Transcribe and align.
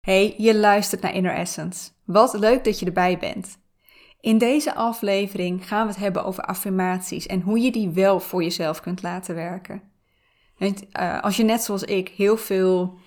Hey, 0.00 0.34
je 0.36 0.56
luistert 0.56 1.02
naar 1.02 1.14
Inner 1.14 1.34
Essence. 1.34 1.90
Wat 2.04 2.32
leuk 2.38 2.64
dat 2.64 2.78
je 2.78 2.86
erbij 2.86 3.18
bent. 3.18 3.58
In 4.20 4.38
deze 4.38 4.74
aflevering 4.74 5.68
gaan 5.68 5.86
we 5.86 5.92
het 5.92 6.00
hebben 6.00 6.24
over 6.24 6.44
affirmaties 6.44 7.26
en 7.26 7.40
hoe 7.40 7.58
je 7.60 7.72
die 7.72 7.88
wel 7.88 8.20
voor 8.20 8.42
jezelf 8.42 8.80
kunt 8.80 9.02
laten 9.02 9.34
werken. 9.34 9.82
Uh, 10.58 11.22
als 11.22 11.36
je 11.36 11.44
net 11.44 11.62
zoals 11.62 11.82
ik 11.82 12.08
heel 12.08 12.36
veel 12.36 12.98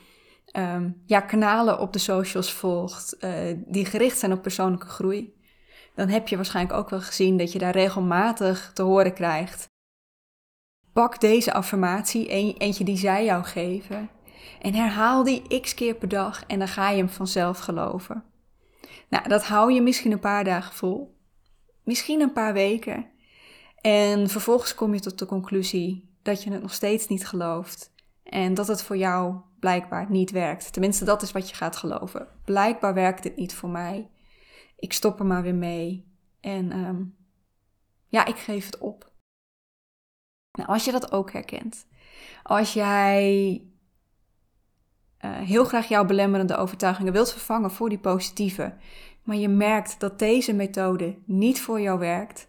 um, 0.58 1.02
ja, 1.06 1.20
kanalen 1.20 1.80
op 1.80 1.94
de 1.94 2.00
socials 2.00 2.54
volgt 2.54 3.18
uh, 3.20 3.34
die 3.66 3.86
gericht 3.86 4.18
zijn 4.18 4.32
op 4.32 4.42
persoonlijke 4.42 4.88
groei, 4.88 5.34
dan 5.96 6.08
heb 6.08 6.28
je 6.28 6.36
waarschijnlijk 6.36 6.76
ook 6.76 6.90
wel 6.90 7.02
gezien 7.02 7.38
dat 7.38 7.52
je 7.52 7.60
daar 7.60 7.74
regelmatig 7.74 8.72
te 8.74 8.82
horen 8.82 9.14
krijgt. 9.14 9.70
Pak 10.94 11.20
deze 11.20 11.54
affirmatie, 11.54 12.28
eentje 12.58 12.84
die 12.84 12.98
zij 12.98 13.26
jou 13.26 13.44
geven, 13.44 14.10
en 14.62 14.74
herhaal 14.74 15.24
die 15.24 15.60
x 15.62 15.74
keer 15.74 15.96
per 15.96 16.08
dag 16.08 16.46
en 16.46 16.60
dan 16.60 16.68
ga 16.68 16.90
je 16.90 16.98
hem 16.98 17.10
vanzelf 17.10 17.60
geloven. 17.60 18.24
Nou, 19.10 19.28
dat 19.28 19.44
hou 19.44 19.74
je 19.74 19.82
misschien 19.82 20.12
een 20.12 20.20
paar 20.20 20.44
dagen 20.44 20.74
vol, 20.74 21.18
misschien 21.84 22.22
een 22.22 22.34
paar 22.34 22.54
weken. 22.54 23.10
En 23.82 24.30
vervolgens 24.30 24.76
kom 24.76 24.94
je 24.94 25.00
tot 25.00 25.20
de 25.20 25.26
conclusie 25.26 26.10
dat 26.22 26.44
je 26.44 26.52
het 26.52 26.62
nog 26.62 26.74
steeds 26.74 27.08
niet 27.08 27.28
gelooft 27.28 27.94
en 28.24 28.54
dat 28.54 28.68
het 28.68 28.84
voor 28.84 28.98
jou 28.98 29.36
blijkbaar 29.60 30.06
niet 30.10 30.32
werkt. 30.32 30.74
Tenminste, 30.74 31.06
dat 31.06 31.22
is 31.22 31.32
wat 31.32 31.50
je 31.50 31.56
gaat 31.56 31.76
geloven. 31.76 32.28
Blijkbaar 32.46 32.94
werkt 32.94 33.24
dit 33.24 33.36
niet 33.36 33.54
voor 33.54 33.70
mij. 33.70 34.10
Ik 34.78 34.94
stop 34.94 35.20
er 35.20 35.26
maar 35.26 35.42
weer 35.42 35.56
mee. 35.56 36.12
En 36.40 36.78
um, 36.78 37.16
ja, 38.08 38.26
ik 38.26 38.38
geef 38.38 38.66
het 38.66 38.78
op. 38.78 39.12
Nou, 40.52 40.70
als 40.70 40.86
je 40.86 40.92
dat 40.92 41.12
ook 41.12 41.32
herkent. 41.32 41.88
Als 42.44 42.74
jij 42.74 43.62
heel 45.28 45.64
graag 45.64 45.88
jouw 45.88 46.06
belemmerende 46.06 46.58
overtuigingen 46.58 47.14
wilt 47.14 47.32
vervangen 47.32 47.72
voor 47.72 47.90
die 47.90 47.98
positieve, 47.98 48.74
maar 49.24 49.36
je 49.36 49.50
merkt 49.50 50.00
dat 50.00 50.20
deze 50.20 50.54
methode 50.54 51.16
niet 51.26 51.62
voor 51.62 51.82
jou 51.82 52.00
werkt, 52.00 52.48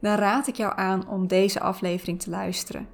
dan 0.00 0.14
raad 0.14 0.46
ik 0.46 0.54
jou 0.54 0.72
aan 0.76 1.08
om 1.08 1.26
deze 1.26 1.60
aflevering 1.60 2.20
te 2.20 2.30
luisteren. 2.30 2.88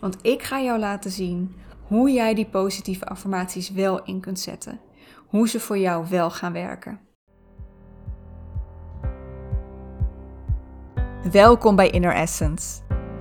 Want 0.00 0.16
ik 0.22 0.42
ga 0.42 0.60
jou 0.60 0.78
laten 0.78 1.10
zien 1.10 1.54
hoe 1.86 2.10
jij 2.10 2.34
die 2.34 2.46
positieve 2.46 3.06
affirmaties 3.06 3.70
wel 3.70 4.02
in 4.04 4.20
kunt 4.20 4.40
zetten. 4.40 4.80
Hoe 5.26 5.48
ze 5.48 5.60
voor 5.60 5.78
jou 5.78 6.06
wel 6.08 6.30
gaan 6.30 6.52
werken. 6.52 7.00
Welkom 11.32 11.76
bij 11.76 11.90
Inner 11.90 12.14
Essence, 12.14 12.80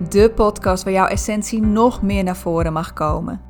de 0.09 0.31
podcast 0.35 0.83
waar 0.83 0.93
jouw 0.93 1.07
essentie 1.07 1.61
nog 1.61 2.01
meer 2.01 2.23
naar 2.23 2.37
voren 2.37 2.73
mag 2.73 2.93
komen. 2.93 3.41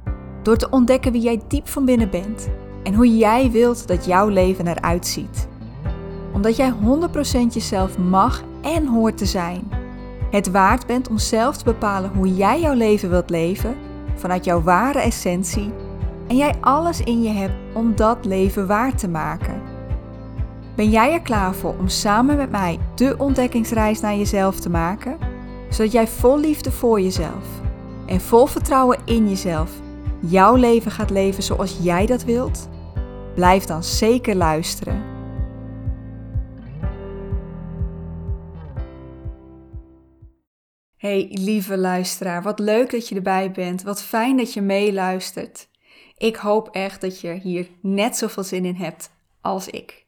Door 0.42 0.58
te 0.58 0.70
ontdekken 0.70 1.12
wie 1.12 1.22
jij 1.22 1.42
diep 1.48 1.68
van 1.68 1.86
binnen 1.86 2.10
bent 2.10 2.50
en 2.84 2.94
hoe 2.94 3.18
jij 3.18 3.52
wilt 3.52 3.88
dat 3.88 4.06
jouw 4.06 4.28
leven 4.28 4.68
eruit 4.68 5.08
ziet. 5.08 5.48
Omdat 6.34 6.56
jij 6.56 6.74
100% 6.74 6.74
jezelf 7.50 7.98
mag 7.98 8.44
en 8.62 8.86
hoort 8.86 9.18
te 9.18 9.26
zijn. 9.26 9.72
Het 10.32 10.52
waard 10.52 10.86
bent 10.86 11.10
om 11.10 11.18
zelf 11.18 11.58
te 11.58 11.64
bepalen 11.64 12.12
hoe 12.16 12.36
jij 12.36 12.60
jouw 12.60 12.74
leven 12.74 13.10
wilt 13.10 13.30
leven 13.30 13.76
vanuit 14.16 14.46
jouw 14.46 14.62
ware 14.62 15.00
essentie 15.00 15.72
en 16.28 16.36
jij 16.36 16.56
alles 16.62 17.02
in 17.02 17.22
je 17.22 17.30
hebt 17.30 17.54
om 17.74 17.96
dat 17.96 18.26
leven 18.26 18.68
waar 18.68 18.96
te 18.96 19.08
maken. 19.08 19.62
Ben 20.76 20.90
jij 20.90 21.14
er 21.14 21.22
klaar 21.22 21.54
voor 21.54 21.76
om 21.80 21.88
samen 21.88 22.38
met 22.38 22.52
mij 22.52 22.80
de 22.96 23.16
ontdekkingsreis 23.18 24.00
naar 24.00 24.16
jezelf 24.16 24.60
te 24.60 24.70
maken, 24.70 25.18
zodat 25.70 25.92
jij 25.92 26.08
vol 26.08 26.40
liefde 26.40 26.72
voor 26.72 27.02
jezelf 27.02 27.46
en 28.06 28.22
vol 28.22 28.46
vertrouwen 28.46 28.98
in 29.06 29.30
jezelf 29.30 29.72
jouw 30.22 30.56
leven 30.56 30.92
gaat 30.92 31.10
leven 31.10 31.44
zoals 31.44 31.78
jij 31.82 32.06
dat 32.06 32.24
wilt? 32.24 32.70
Blijf 33.36 33.64
dan 33.64 33.84
zeker 33.84 34.36
luisteren. 34.36 35.18
Hey 40.98 41.28
lieve 41.32 41.78
luisteraar, 41.78 42.42
wat 42.42 42.60
leuk 42.60 42.92
dat 42.92 43.08
je 43.08 43.16
erbij 43.16 43.52
bent. 43.52 43.82
Wat 43.82 44.04
fijn 44.04 44.38
dat 44.38 44.54
je 44.54 44.62
meeluistert. 44.62 45.70
Ik 46.18 46.36
hoop 46.36 46.70
echt 46.70 47.02
dat 47.02 47.22
je 47.22 47.34
hier 47.34 47.68
net 47.82 48.18
zoveel 48.18 48.44
zin 48.44 48.66
in 48.66 48.76
hebt 48.76 49.12
als 49.42 49.68
ik. 49.68 50.06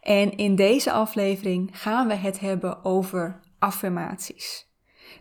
En 0.00 0.36
in 0.36 0.54
deze 0.54 0.92
aflevering 0.92 1.70
gaan 1.72 2.08
we 2.08 2.14
het 2.14 2.40
hebben 2.40 2.84
over 2.84 3.40
affirmaties. 3.58 4.66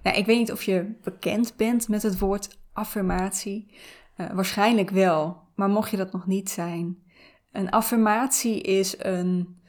Nou, 0.04 0.18
ik 0.18 0.26
weet 0.26 0.38
niet 0.38 0.52
of 0.52 0.64
je 0.64 0.96
bekend 1.04 1.54
bent 1.56 1.88
met 1.88 2.04
het 2.04 2.20
woord 2.20 2.58
affirmatie. 2.74 3.72
Uh, 4.18 4.30
waarschijnlijk 4.32 4.90
wel, 4.90 5.42
maar 5.56 5.70
mocht 5.70 5.92
je 5.92 5.98
dat 5.98 6.12
nog 6.12 6.28
niet 6.28 6.50
zijn. 6.50 7.04
Een 7.52 7.72
affirmatie 7.72 8.62
is 8.62 8.96
een, 8.98 9.62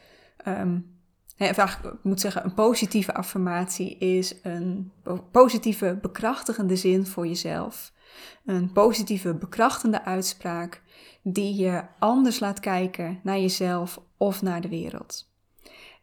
um, 0.47 0.99
ik 1.37 1.79
moet 2.03 2.21
zeggen, 2.21 2.45
een 2.45 2.55
positieve 2.55 3.15
affirmatie 3.15 3.99
is 3.99 4.35
een 4.43 4.93
positieve 5.31 5.99
bekrachtigende 6.03 6.77
zin 6.77 7.07
voor 7.07 7.27
jezelf. 7.27 7.93
Een 8.45 8.73
positieve 8.73 9.35
bekrachtende 9.35 10.05
uitspraak 10.05 10.83
die 11.23 11.55
je 11.55 11.85
anders 11.99 12.41
laat 12.41 12.61
kijken 12.61 13.21
naar 13.23 13.39
jezelf 13.39 14.01
of 14.17 14.43
naar 14.43 14.61
de 14.61 14.69
wereld. 14.69 15.33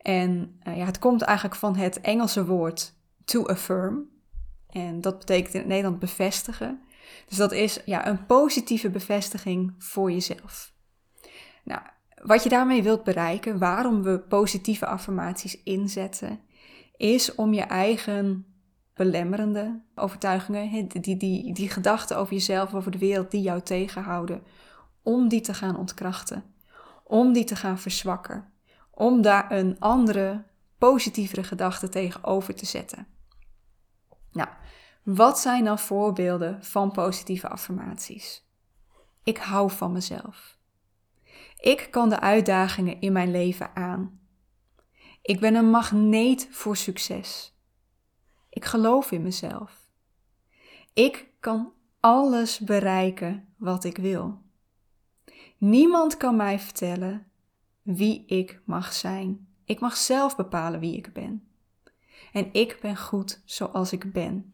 En 0.01 0.59
uh, 0.67 0.77
ja, 0.77 0.85
het 0.85 0.99
komt 0.99 1.21
eigenlijk 1.21 1.57
van 1.57 1.75
het 1.75 2.01
Engelse 2.01 2.45
woord 2.45 2.93
to 3.25 3.45
affirm. 3.45 4.09
En 4.69 5.01
dat 5.01 5.19
betekent 5.19 5.53
in 5.53 5.59
het 5.59 5.69
Nederland 5.69 5.99
bevestigen. 5.99 6.81
Dus 7.27 7.37
dat 7.37 7.51
is 7.51 7.79
ja, 7.85 8.07
een 8.07 8.25
positieve 8.25 8.89
bevestiging 8.89 9.75
voor 9.77 10.11
jezelf. 10.11 10.73
Nou, 11.63 11.81
wat 12.23 12.43
je 12.43 12.49
daarmee 12.49 12.83
wilt 12.83 13.03
bereiken, 13.03 13.59
waarom 13.59 14.03
we 14.03 14.19
positieve 14.19 14.85
affirmaties 14.85 15.63
inzetten, 15.63 16.39
is 16.97 17.35
om 17.35 17.53
je 17.53 17.61
eigen 17.61 18.45
belemmerende 18.93 19.81
overtuigingen, 19.95 20.87
die, 20.87 21.17
die, 21.17 21.53
die 21.53 21.69
gedachten 21.69 22.17
over 22.17 22.33
jezelf, 22.33 22.73
over 22.73 22.91
de 22.91 22.97
wereld 22.97 23.31
die 23.31 23.41
jou 23.41 23.61
tegenhouden, 23.61 24.43
om 25.03 25.27
die 25.27 25.41
te 25.41 25.53
gaan 25.53 25.77
ontkrachten, 25.77 26.43
om 27.03 27.33
die 27.33 27.43
te 27.43 27.55
gaan 27.55 27.79
verzwakken, 27.79 28.51
om 28.91 29.21
daar 29.21 29.51
een 29.51 29.79
andere, 29.79 30.43
positievere 30.77 31.43
gedachte 31.43 31.89
tegenover 31.89 32.55
te 32.55 32.65
zetten. 32.65 33.07
Nou, 34.31 34.49
wat 35.03 35.39
zijn 35.39 35.63
dan 35.63 35.79
voorbeelden 35.79 36.63
van 36.63 36.91
positieve 36.91 37.47
affirmaties? 37.47 38.45
Ik 39.23 39.37
hou 39.37 39.71
van 39.71 39.91
mezelf. 39.91 40.57
Ik 41.59 41.87
kan 41.91 42.09
de 42.09 42.19
uitdagingen 42.19 43.01
in 43.01 43.11
mijn 43.11 43.31
leven 43.31 43.75
aan. 43.75 44.19
Ik 45.21 45.39
ben 45.39 45.55
een 45.55 45.69
magneet 45.69 46.47
voor 46.51 46.77
succes. 46.77 47.55
Ik 48.49 48.65
geloof 48.65 49.11
in 49.11 49.21
mezelf. 49.21 49.89
Ik 50.93 51.27
kan 51.39 51.73
alles 51.99 52.59
bereiken 52.59 53.53
wat 53.57 53.83
ik 53.83 53.97
wil. 53.97 54.41
Niemand 55.57 56.17
kan 56.17 56.35
mij 56.35 56.59
vertellen 56.59 57.31
wie 57.81 58.25
ik 58.25 58.61
mag 58.65 58.93
zijn. 58.93 59.47
Ik 59.65 59.79
mag 59.79 59.97
zelf 59.97 60.35
bepalen 60.35 60.79
wie 60.79 60.97
ik 60.97 61.13
ben. 61.13 61.47
En 62.31 62.53
ik 62.53 62.77
ben 62.81 62.97
goed 62.97 63.41
zoals 63.45 63.91
ik 63.91 64.13
ben. 64.13 64.53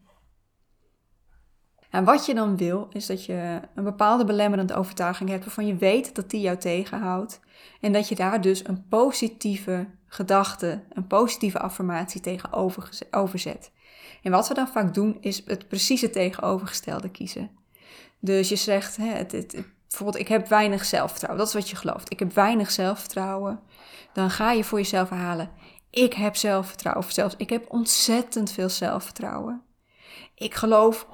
En 1.90 2.04
wat 2.04 2.26
je 2.26 2.34
dan 2.34 2.56
wil, 2.56 2.88
is 2.92 3.06
dat 3.06 3.24
je 3.24 3.60
een 3.74 3.84
bepaalde 3.84 4.24
belemmerende 4.24 4.74
overtuiging 4.74 5.30
hebt 5.30 5.44
waarvan 5.44 5.66
je 5.66 5.76
weet 5.76 6.14
dat 6.14 6.30
die 6.30 6.40
jou 6.40 6.56
tegenhoudt. 6.56 7.40
En 7.80 7.92
dat 7.92 8.08
je 8.08 8.14
daar 8.14 8.40
dus 8.40 8.66
een 8.66 8.88
positieve 8.88 9.86
gedachte, 10.06 10.82
een 10.92 11.06
positieve 11.06 11.58
affirmatie 11.58 12.20
tegenover 12.20 13.38
zet. 13.38 13.70
En 14.22 14.30
wat 14.30 14.48
we 14.48 14.54
dan 14.54 14.68
vaak 14.68 14.94
doen, 14.94 15.16
is 15.20 15.42
het 15.46 15.68
precieze 15.68 16.10
tegenovergestelde 16.10 17.10
kiezen. 17.10 17.50
Dus 18.20 18.48
je 18.48 18.56
zegt, 18.56 18.96
hè, 18.96 19.24
bijvoorbeeld, 19.88 20.18
ik 20.18 20.28
heb 20.28 20.48
weinig 20.48 20.84
zelfvertrouwen. 20.84 21.44
Dat 21.44 21.54
is 21.54 21.60
wat 21.60 21.70
je 21.70 21.76
gelooft. 21.76 22.12
Ik 22.12 22.18
heb 22.18 22.34
weinig 22.34 22.70
zelfvertrouwen. 22.70 23.60
Dan 24.12 24.30
ga 24.30 24.52
je 24.52 24.64
voor 24.64 24.78
jezelf 24.78 25.08
herhalen, 25.08 25.50
ik 25.90 26.12
heb 26.14 26.36
zelfvertrouwen. 26.36 27.04
Of 27.04 27.12
zelfs, 27.12 27.34
ik 27.36 27.50
heb 27.50 27.72
ontzettend 27.72 28.50
veel 28.50 28.68
zelfvertrouwen. 28.68 29.62
Ik 30.38 30.54
geloof 30.54 31.06
100% 31.06 31.10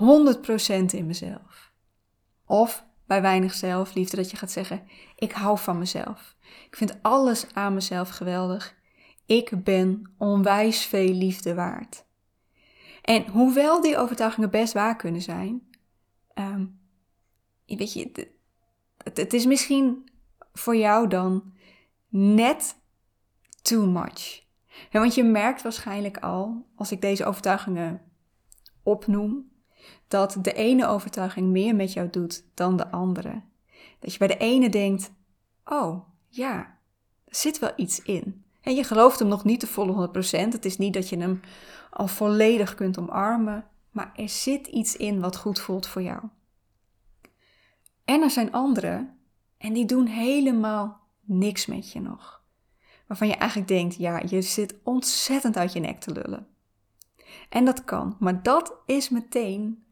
in 0.86 1.06
mezelf. 1.06 1.72
Of 2.46 2.84
bij 3.06 3.22
weinig 3.22 3.54
zelfliefde 3.54 4.16
dat 4.16 4.30
je 4.30 4.36
gaat 4.36 4.50
zeggen: 4.50 4.82
Ik 5.16 5.32
hou 5.32 5.58
van 5.58 5.78
mezelf. 5.78 6.36
Ik 6.66 6.76
vind 6.76 7.02
alles 7.02 7.46
aan 7.54 7.74
mezelf 7.74 8.08
geweldig. 8.08 8.74
Ik 9.26 9.64
ben 9.64 10.14
onwijs 10.18 10.84
veel 10.84 11.12
liefde 11.12 11.54
waard. 11.54 12.04
En 13.02 13.28
hoewel 13.28 13.80
die 13.80 13.96
overtuigingen 13.96 14.50
best 14.50 14.72
waar 14.72 14.96
kunnen 14.96 15.22
zijn, 15.22 15.62
um, 16.34 16.80
weet 17.66 17.92
je, 17.92 18.10
het, 18.96 19.16
het 19.16 19.32
is 19.32 19.46
misschien 19.46 20.08
voor 20.52 20.76
jou 20.76 21.08
dan 21.08 21.52
net 22.08 22.76
too 23.62 23.86
much. 23.86 24.42
want 24.90 25.14
je 25.14 25.24
merkt 25.24 25.62
waarschijnlijk 25.62 26.18
al, 26.18 26.66
als 26.76 26.92
ik 26.92 27.00
deze 27.00 27.24
overtuigingen 27.24 28.12
opnoem, 28.84 29.50
dat 30.08 30.36
de 30.40 30.52
ene 30.52 30.86
overtuiging 30.86 31.48
meer 31.48 31.74
met 31.74 31.92
jou 31.92 32.10
doet 32.10 32.44
dan 32.54 32.76
de 32.76 32.90
andere. 32.90 33.42
Dat 33.98 34.12
je 34.12 34.18
bij 34.18 34.28
de 34.28 34.36
ene 34.36 34.70
denkt: 34.70 35.12
Oh, 35.64 36.08
ja, 36.28 36.78
er 37.24 37.36
zit 37.36 37.58
wel 37.58 37.72
iets 37.76 38.02
in. 38.02 38.44
En 38.60 38.74
je 38.74 38.84
gelooft 38.84 39.18
hem 39.18 39.28
nog 39.28 39.44
niet 39.44 39.60
de 39.60 39.66
volle 39.66 40.08
100%. 40.08 40.12
Het 40.30 40.64
is 40.64 40.78
niet 40.78 40.94
dat 40.94 41.08
je 41.08 41.16
hem 41.16 41.40
al 41.90 42.06
volledig 42.06 42.74
kunt 42.74 42.98
omarmen, 42.98 43.64
maar 43.90 44.12
er 44.16 44.28
zit 44.28 44.66
iets 44.66 44.96
in 44.96 45.20
wat 45.20 45.36
goed 45.36 45.60
voelt 45.60 45.86
voor 45.86 46.02
jou. 46.02 46.22
En 48.04 48.22
er 48.22 48.30
zijn 48.30 48.52
anderen 48.52 49.18
en 49.58 49.72
die 49.72 49.84
doen 49.84 50.06
helemaal 50.06 51.00
niks 51.20 51.66
met 51.66 51.92
je 51.92 52.00
nog. 52.00 52.42
Waarvan 53.06 53.28
je 53.28 53.34
eigenlijk 53.34 53.68
denkt, 53.68 53.96
ja, 53.96 54.22
je 54.28 54.42
zit 54.42 54.74
ontzettend 54.82 55.56
uit 55.56 55.72
je 55.72 55.80
nek 55.80 56.00
te 56.00 56.12
lullen. 56.12 56.46
En 57.48 57.64
dat 57.64 57.84
kan, 57.84 58.16
maar 58.18 58.42
dat 58.42 58.74
is 58.86 59.08
meteen 59.08 59.84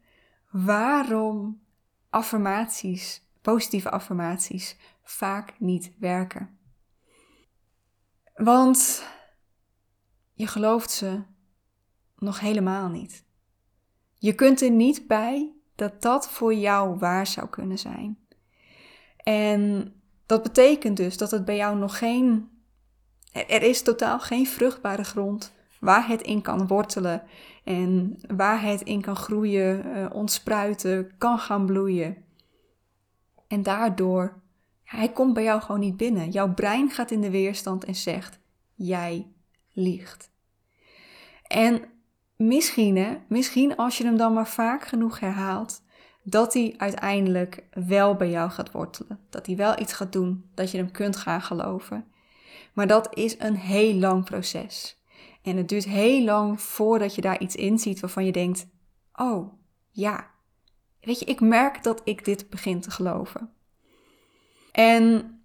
waarom 0.49 1.61
affirmaties, 2.09 3.21
positieve 3.41 3.89
affirmaties, 3.89 4.77
vaak 5.03 5.53
niet 5.59 5.91
werken. 5.99 6.57
Want 8.35 9.07
je 10.33 10.47
gelooft 10.47 10.91
ze 10.91 11.21
nog 12.17 12.39
helemaal 12.39 12.89
niet. 12.89 13.23
Je 14.17 14.33
kunt 14.33 14.61
er 14.61 14.71
niet 14.71 15.07
bij 15.07 15.51
dat 15.75 16.01
dat 16.01 16.29
voor 16.29 16.53
jou 16.53 16.97
waar 16.97 17.27
zou 17.27 17.47
kunnen 17.47 17.79
zijn. 17.79 18.17
En 19.17 19.93
dat 20.25 20.43
betekent 20.43 20.97
dus 20.97 21.17
dat 21.17 21.31
het 21.31 21.45
bij 21.45 21.55
jou 21.55 21.77
nog 21.77 21.97
geen. 21.97 22.51
Er 23.31 23.61
is 23.61 23.81
totaal 23.81 24.19
geen 24.19 24.47
vruchtbare 24.47 25.03
grond 25.03 25.53
waar 25.83 26.07
het 26.07 26.21
in 26.21 26.41
kan 26.41 26.67
wortelen 26.67 27.23
en 27.63 28.19
waar 28.35 28.61
het 28.61 28.81
in 28.81 29.01
kan 29.01 29.15
groeien, 29.15 29.85
uh, 29.85 30.05
ontspruiten, 30.13 31.11
kan 31.17 31.39
gaan 31.39 31.65
bloeien. 31.65 32.17
En 33.47 33.63
daardoor, 33.63 34.41
hij 34.83 35.09
komt 35.09 35.33
bij 35.33 35.43
jou 35.43 35.61
gewoon 35.61 35.79
niet 35.79 35.97
binnen. 35.97 36.29
Jouw 36.29 36.53
brein 36.53 36.89
gaat 36.89 37.11
in 37.11 37.21
de 37.21 37.29
weerstand 37.29 37.83
en 37.83 37.95
zegt: 37.95 38.39
Jij 38.73 39.27
liegt. 39.71 40.31
En 41.47 41.81
misschien, 42.35 43.17
misschien 43.27 43.75
als 43.75 43.97
je 43.97 44.03
hem 44.03 44.17
dan 44.17 44.33
maar 44.33 44.47
vaak 44.47 44.85
genoeg 44.85 45.19
herhaalt, 45.19 45.83
dat 46.21 46.53
hij 46.53 46.73
uiteindelijk 46.77 47.63
wel 47.87 48.15
bij 48.15 48.29
jou 48.29 48.49
gaat 48.49 48.71
wortelen. 48.71 49.19
Dat 49.29 49.45
hij 49.45 49.55
wel 49.55 49.79
iets 49.79 49.93
gaat 49.93 50.11
doen, 50.11 50.49
dat 50.53 50.71
je 50.71 50.77
hem 50.77 50.91
kunt 50.91 51.15
gaan 51.15 51.41
geloven. 51.41 52.05
Maar 52.73 52.87
dat 52.87 53.15
is 53.15 53.39
een 53.39 53.55
heel 53.55 53.93
lang 53.93 54.25
proces. 54.25 55.02
En 55.43 55.57
het 55.57 55.69
duurt 55.69 55.85
heel 55.85 56.23
lang 56.23 56.61
voordat 56.61 57.15
je 57.15 57.21
daar 57.21 57.39
iets 57.39 57.55
in 57.55 57.79
ziet 57.79 57.99
waarvan 57.99 58.25
je 58.25 58.31
denkt: 58.31 58.67
Oh 59.13 59.53
ja, 59.89 60.31
weet 61.01 61.19
je, 61.19 61.25
ik 61.25 61.41
merk 61.41 61.83
dat 61.83 62.01
ik 62.03 62.25
dit 62.25 62.49
begin 62.49 62.81
te 62.81 62.91
geloven. 62.91 63.53
En 64.71 65.37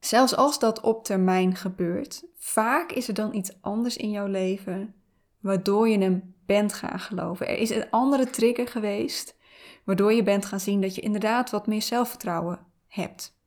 zelfs 0.00 0.36
als 0.36 0.58
dat 0.58 0.80
op 0.80 1.04
termijn 1.04 1.56
gebeurt, 1.56 2.24
vaak 2.34 2.92
is 2.92 3.08
er 3.08 3.14
dan 3.14 3.34
iets 3.34 3.56
anders 3.60 3.96
in 3.96 4.10
jouw 4.10 4.26
leven 4.26 4.94
waardoor 5.40 5.88
je 5.88 5.98
hem 5.98 6.34
bent 6.46 6.72
gaan 6.72 7.00
geloven. 7.00 7.48
Er 7.48 7.58
is 7.58 7.70
een 7.70 7.90
andere 7.90 8.30
trigger 8.30 8.68
geweest 8.68 9.36
waardoor 9.84 10.12
je 10.12 10.22
bent 10.22 10.44
gaan 10.44 10.60
zien 10.60 10.80
dat 10.80 10.94
je 10.94 11.00
inderdaad 11.00 11.50
wat 11.50 11.66
meer 11.66 11.82
zelfvertrouwen 11.82 12.66
hebt. 12.86 13.38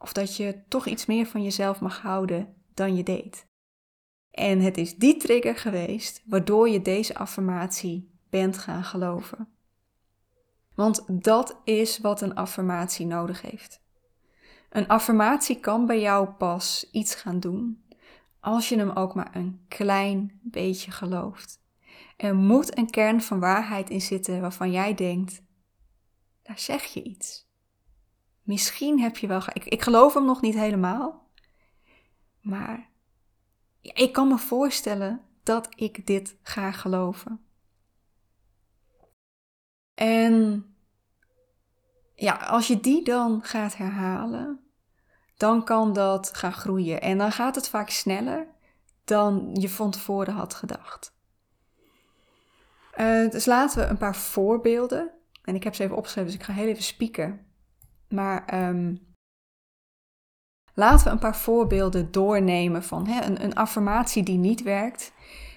Of 0.00 0.12
dat 0.12 0.36
je 0.36 0.62
toch 0.68 0.86
iets 0.86 1.06
meer 1.06 1.26
van 1.26 1.42
jezelf 1.42 1.80
mag 1.80 2.00
houden 2.00 2.54
dan 2.74 2.96
je 2.96 3.02
deed. 3.02 3.46
En 4.34 4.60
het 4.60 4.78
is 4.78 4.96
die 4.96 5.16
trigger 5.16 5.56
geweest 5.56 6.22
waardoor 6.26 6.68
je 6.68 6.82
deze 6.82 7.14
affirmatie 7.14 8.10
bent 8.30 8.58
gaan 8.58 8.84
geloven. 8.84 9.48
Want 10.74 11.22
dat 11.24 11.60
is 11.64 11.98
wat 11.98 12.20
een 12.20 12.34
affirmatie 12.34 13.06
nodig 13.06 13.42
heeft. 13.42 13.82
Een 14.70 14.88
affirmatie 14.88 15.60
kan 15.60 15.86
bij 15.86 16.00
jou 16.00 16.28
pas 16.28 16.88
iets 16.92 17.14
gaan 17.14 17.40
doen 17.40 17.84
als 18.40 18.68
je 18.68 18.76
hem 18.76 18.90
ook 18.90 19.14
maar 19.14 19.36
een 19.36 19.64
klein 19.68 20.40
beetje 20.42 20.90
gelooft. 20.90 21.62
Er 22.16 22.34
moet 22.34 22.78
een 22.78 22.90
kern 22.90 23.22
van 23.22 23.40
waarheid 23.40 23.90
in 23.90 24.00
zitten 24.00 24.40
waarvan 24.40 24.70
jij 24.70 24.94
denkt: 24.94 25.42
daar 26.42 26.58
zeg 26.58 26.84
je 26.84 27.02
iets. 27.02 27.48
Misschien 28.42 29.00
heb 29.00 29.16
je 29.16 29.26
wel. 29.26 29.42
Ik, 29.52 29.64
ik 29.64 29.82
geloof 29.82 30.14
hem 30.14 30.24
nog 30.24 30.40
niet 30.40 30.54
helemaal, 30.54 31.28
maar 32.40 32.92
ik 33.92 34.12
kan 34.12 34.28
me 34.28 34.38
voorstellen 34.38 35.20
dat 35.42 35.68
ik 35.74 36.06
dit 36.06 36.36
ga 36.42 36.72
geloven. 36.72 37.40
En 39.94 40.64
ja, 42.14 42.34
als 42.34 42.66
je 42.66 42.80
die 42.80 43.04
dan 43.04 43.42
gaat 43.42 43.76
herhalen, 43.76 44.60
dan 45.36 45.64
kan 45.64 45.92
dat 45.92 46.34
gaan 46.34 46.52
groeien. 46.52 47.00
En 47.00 47.18
dan 47.18 47.32
gaat 47.32 47.54
het 47.54 47.68
vaak 47.68 47.90
sneller 47.90 48.46
dan 49.04 49.50
je 49.52 49.68
van 49.68 49.90
tevoren 49.90 50.34
had 50.34 50.54
gedacht. 50.54 51.12
Uh, 52.98 53.30
dus 53.30 53.46
laten 53.46 53.78
we 53.78 53.84
een 53.84 53.96
paar 53.96 54.16
voorbeelden. 54.16 55.10
En 55.42 55.54
ik 55.54 55.64
heb 55.64 55.74
ze 55.74 55.82
even 55.82 55.96
opgeschreven, 55.96 56.30
dus 56.30 56.40
ik 56.40 56.46
ga 56.46 56.52
heel 56.52 56.66
even 56.66 56.82
spieken. 56.82 57.46
Maar 58.08 58.68
um, 58.68 59.13
laten 60.74 61.04
we 61.04 61.10
een 61.10 61.18
paar 61.18 61.36
voorbeelden 61.36 62.10
doornemen 62.12 62.82
van 62.82 63.06
hè, 63.06 63.24
een, 63.24 63.44
een 63.44 63.54
affirmatie 63.54 64.22
die 64.22 64.38
niet 64.38 64.62
werkt. 64.62 65.12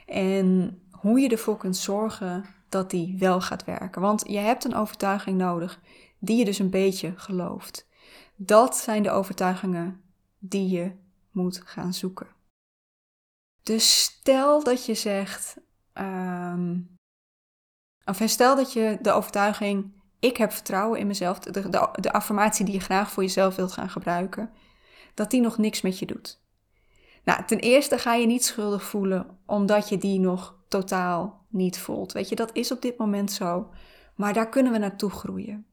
En 0.06 0.80
hoe 0.92 1.20
je 1.20 1.30
ervoor 1.30 1.58
kunt 1.58 1.78
zorgen 1.78 2.46
dat 2.70 2.90
die 2.90 3.16
wel 3.20 3.42
gaat 3.42 3.64
werken. 3.64 4.02
Want 4.02 4.24
je 4.28 4.38
hebt 4.38 4.64
een 4.64 4.76
overtuiging 4.76 5.38
nodig 5.38 5.80
die 6.20 6.38
je 6.38 6.46
dus 6.46 6.60
een 6.60 6.70
beetje 6.70 7.14
gelooft. 7.16 7.88
Dat 8.36 8.78
zijn 8.78 9.04
de 9.04 9.12
overtuigingen 9.12 10.02
die 10.40 10.70
je 10.70 10.92
moet 11.32 11.62
gaan 11.66 11.94
zoeken. 11.94 12.28
Dus 13.64 14.02
stel 14.04 14.64
dat 14.64 14.86
je 14.86 14.94
zegt, 14.94 15.58
um, 15.94 16.96
of 18.06 18.22
stel 18.26 18.56
dat 18.56 18.74
je 18.74 18.98
de 19.02 19.12
overtuiging, 19.12 19.92
ik 20.20 20.38
heb 20.38 20.52
vertrouwen 20.52 21.00
in 21.00 21.08
mezelf, 21.08 21.40
de, 21.40 21.52
de, 21.52 21.90
de 21.92 22.12
affirmatie 22.12 22.66
die 22.66 22.74
je 22.74 22.80
graag 22.80 23.12
voor 23.12 23.24
jezelf 23.24 23.56
wilt 23.56 23.72
gaan 23.72 23.90
gebruiken, 23.90 24.52
dat 25.18 25.32
die 25.32 25.42
nog 25.42 25.58
niks 25.58 25.82
met 25.82 26.00
je 26.00 26.06
doet. 26.06 26.42
Nou, 27.24 27.46
ten 27.46 27.60
eerste 27.60 27.98
ga 27.98 28.14
je 28.14 28.26
niet 28.26 28.46
schuldig 28.46 28.84
voelen 28.84 29.40
omdat 29.46 29.90
je 29.90 29.98
die 29.98 30.20
nog 30.20 30.56
totaal 30.68 31.46
niet 31.48 31.80
voelt. 31.80 32.12
Weet 32.12 32.30
je, 32.30 32.36
dat 32.36 32.56
is 32.56 32.72
op 32.72 32.82
dit 32.82 32.98
moment 32.98 33.32
zo, 33.32 33.70
maar 34.16 34.34
daar 34.34 34.50
kunnen 34.50 34.72
we 34.72 34.78
naartoe 34.78 35.10
groeien. 35.10 35.66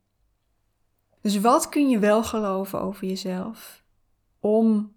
Dus 1.21 1.41
wat 1.41 1.69
kun 1.69 1.89
je 1.89 1.99
wel 1.99 2.25
geloven 2.25 2.81
over 2.81 3.07
jezelf 3.07 3.85
om 4.41 4.97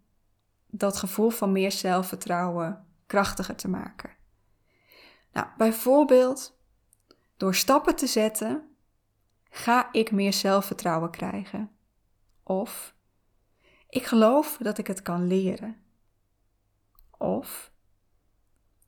dat 0.67 0.97
gevoel 0.97 1.29
van 1.29 1.51
meer 1.51 1.71
zelfvertrouwen 1.71 2.85
krachtiger 3.05 3.55
te 3.55 3.69
maken? 3.69 4.09
Nou, 5.33 5.47
bijvoorbeeld 5.57 6.59
door 7.37 7.55
stappen 7.55 7.95
te 7.95 8.07
zetten, 8.07 8.75
ga 9.49 9.89
ik 9.91 10.11
meer 10.11 10.33
zelfvertrouwen 10.33 11.09
krijgen. 11.09 11.71
Of 12.43 12.95
ik 13.89 14.05
geloof 14.05 14.57
dat 14.61 14.77
ik 14.77 14.87
het 14.87 15.01
kan 15.01 15.27
leren. 15.27 15.75
Of 17.17 17.71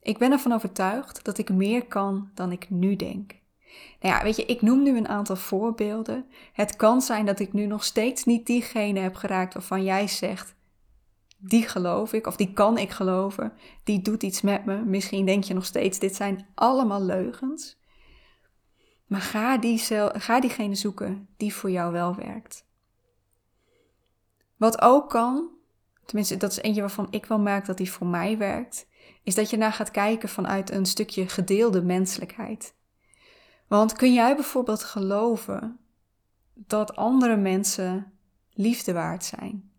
ik 0.02 0.18
ben 0.18 0.32
ervan 0.32 0.52
overtuigd 0.52 1.24
dat 1.26 1.38
ik 1.38 1.50
meer 1.50 1.86
kan 1.86 2.32
dan 2.34 2.52
ik 2.52 2.70
nu 2.70 2.96
denk. 2.96 3.38
Nou 4.00 4.16
ja, 4.16 4.24
weet 4.24 4.36
je, 4.36 4.46
ik 4.46 4.62
noem 4.62 4.84
nu 4.84 4.98
een 4.98 5.08
aantal 5.08 5.36
voorbeelden. 5.36 6.26
Het 6.54 6.76
kan 6.76 7.02
zijn 7.02 7.26
dat 7.26 7.40
ik 7.40 7.54
nu 7.54 7.66
nog 7.66 7.84
steeds 7.84 8.24
niet 8.24 8.46
diegene 8.46 9.00
heb 9.00 9.16
geraakt 9.16 9.54
waarvan 9.54 9.84
jij 9.84 10.08
zegt, 10.08 10.56
die 11.38 11.68
geloof 11.68 12.14
ik, 12.14 12.28
of 12.28 12.36
die 12.36 12.54
kan 12.54 12.78
ik 12.78 12.90
geloven, 12.90 13.54
die 13.84 14.02
doet 14.02 14.24
iets 14.24 14.42
met 14.42 14.66
me. 14.66 14.78
Misschien 14.86 15.26
denk 15.26 15.44
je 15.44 15.54
nog 15.54 15.66
steeds, 15.66 16.00
dit 16.00 16.16
zijn 16.16 16.48
allemaal 16.56 17.02
leugens. 17.02 17.78
Maar 19.06 19.22
ga, 19.22 19.58
die, 19.58 19.78
ga 20.14 20.40
diegene 20.40 20.76
zoeken 20.76 21.28
die 21.38 21.54
voor 21.54 21.72
jou 21.72 21.92
wel 21.92 22.16
werkt. 22.16 22.68
Wat 24.60 24.82
ook 24.82 25.10
kan, 25.10 25.50
tenminste 26.06 26.38
dat 26.38 26.52
is 26.52 26.58
eentje 26.58 26.82
waarvan 26.82 27.08
ik 27.10 27.26
wel 27.26 27.40
merk 27.40 27.66
dat 27.66 27.78
die 27.78 27.92
voor 27.92 28.08
mij 28.08 28.38
werkt, 28.38 28.88
is 29.24 29.36
dat 29.36 29.50
je 29.50 29.58
naar 29.58 29.74
gaat 29.74 29.92
kijken 29.92 30.30
vanuit 30.30 30.72
een 30.72 30.86
stukje 30.86 31.28
gedeelde 31.28 31.82
menselijkheid. 31.82 32.76
Want 33.68 33.94
kun 33.94 34.14
jij 34.14 34.36
bijvoorbeeld 34.36 34.84
geloven 34.84 35.80
dat 36.54 36.96
andere 36.96 37.36
mensen 37.36 38.14
liefde 38.54 38.94
waard 38.94 39.26
zijn? 39.26 39.72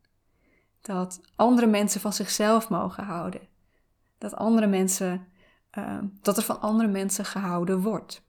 Dat 0.80 1.20
andere 1.36 1.66
mensen 1.66 2.00
van 2.00 2.12
zichzelf 2.12 2.68
mogen 2.68 3.04
houden? 3.04 3.48
Dat 4.18 4.34
andere 4.34 4.66
mensen, 4.66 5.26
uh, 5.78 5.98
dat 6.22 6.36
er 6.36 6.42
van 6.42 6.60
andere 6.60 6.88
mensen 6.88 7.24
gehouden 7.24 7.80
wordt? 7.80 8.22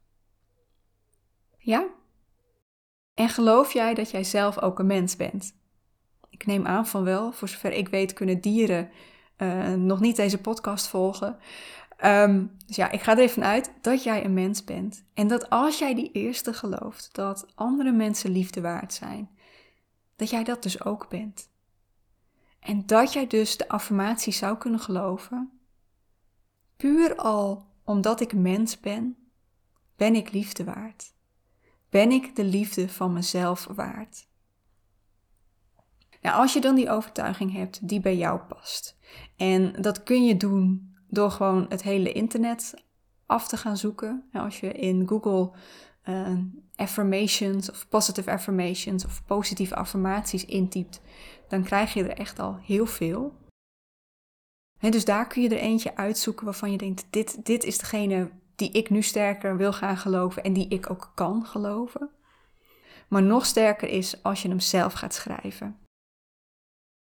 Ja? 1.57 1.87
En 3.13 3.29
geloof 3.29 3.73
jij 3.73 3.93
dat 3.93 4.11
jij 4.11 4.23
zelf 4.23 4.59
ook 4.59 4.79
een 4.79 4.85
mens 4.85 5.15
bent? 5.15 5.59
Ik 6.41 6.47
neem 6.47 6.65
aan 6.65 6.87
van 6.87 7.03
wel. 7.03 7.31
Voor 7.31 7.47
zover 7.47 7.71
ik 7.71 7.89
weet 7.89 8.13
kunnen 8.13 8.41
dieren 8.41 8.89
uh, 9.37 9.73
nog 9.73 9.99
niet 9.99 10.15
deze 10.15 10.37
podcast 10.37 10.87
volgen. 10.87 11.37
Um, 12.05 12.51
dus 12.65 12.75
ja, 12.75 12.91
ik 12.91 13.01
ga 13.01 13.11
er 13.11 13.19
even 13.19 13.43
uit 13.43 13.73
dat 13.81 14.03
jij 14.03 14.25
een 14.25 14.33
mens 14.33 14.63
bent. 14.63 15.03
En 15.13 15.27
dat 15.27 15.49
als 15.49 15.79
jij 15.79 15.95
die 15.95 16.11
eerste 16.11 16.53
gelooft, 16.53 17.09
dat 17.15 17.47
andere 17.55 17.91
mensen 17.91 18.31
liefde 18.31 18.61
waard 18.61 18.93
zijn, 18.93 19.29
dat 20.15 20.29
jij 20.29 20.43
dat 20.43 20.63
dus 20.63 20.83
ook 20.83 21.09
bent. 21.09 21.49
En 22.59 22.85
dat 22.85 23.13
jij 23.13 23.27
dus 23.27 23.57
de 23.57 23.67
affirmatie 23.67 24.33
zou 24.33 24.57
kunnen 24.57 24.79
geloven, 24.79 25.51
puur 26.77 27.15
al 27.15 27.65
omdat 27.83 28.21
ik 28.21 28.33
mens 28.33 28.79
ben, 28.79 29.17
ben 29.95 30.15
ik 30.15 30.31
liefde 30.31 30.63
waard. 30.63 31.13
Ben 31.89 32.11
ik 32.11 32.35
de 32.35 32.43
liefde 32.43 32.89
van 32.89 33.13
mezelf 33.13 33.67
waard? 33.75 34.29
Nou, 36.21 36.35
als 36.35 36.53
je 36.53 36.61
dan 36.61 36.75
die 36.75 36.89
overtuiging 36.89 37.53
hebt 37.53 37.87
die 37.87 37.99
bij 37.99 38.17
jou 38.17 38.39
past, 38.39 38.97
en 39.37 39.81
dat 39.81 40.03
kun 40.03 40.25
je 40.25 40.37
doen 40.37 40.95
door 41.07 41.31
gewoon 41.31 41.65
het 41.69 41.83
hele 41.83 42.11
internet 42.11 42.73
af 43.25 43.47
te 43.47 43.57
gaan 43.57 43.77
zoeken. 43.77 44.27
Nou, 44.31 44.45
als 44.45 44.59
je 44.59 44.71
in 44.71 45.07
Google 45.07 45.51
uh, 46.09 46.37
affirmations 46.75 47.69
of 47.71 47.87
positive 47.87 48.31
affirmations 48.31 49.05
of 49.05 49.25
positieve 49.25 49.75
affirmaties 49.75 50.45
intypt, 50.45 51.01
dan 51.47 51.63
krijg 51.63 51.93
je 51.93 52.03
er 52.03 52.17
echt 52.17 52.39
al 52.39 52.57
heel 52.61 52.85
veel. 52.85 53.33
dus 54.79 55.05
daar 55.05 55.27
kun 55.27 55.41
je 55.41 55.49
er 55.49 55.57
eentje 55.57 55.95
uitzoeken 55.95 56.45
waarvan 56.45 56.71
je 56.71 56.77
denkt: 56.77 57.07
dit, 57.09 57.45
dit 57.45 57.63
is 57.63 57.77
degene 57.77 58.31
die 58.55 58.71
ik 58.71 58.89
nu 58.89 59.01
sterker 59.01 59.57
wil 59.57 59.73
gaan 59.73 59.97
geloven 59.97 60.43
en 60.43 60.53
die 60.53 60.67
ik 60.67 60.89
ook 60.89 61.11
kan 61.15 61.45
geloven. 61.45 62.09
Maar 63.07 63.23
nog 63.23 63.45
sterker 63.45 63.89
is 63.89 64.23
als 64.23 64.41
je 64.41 64.47
hem 64.47 64.59
zelf 64.59 64.93
gaat 64.93 65.13
schrijven. 65.13 65.79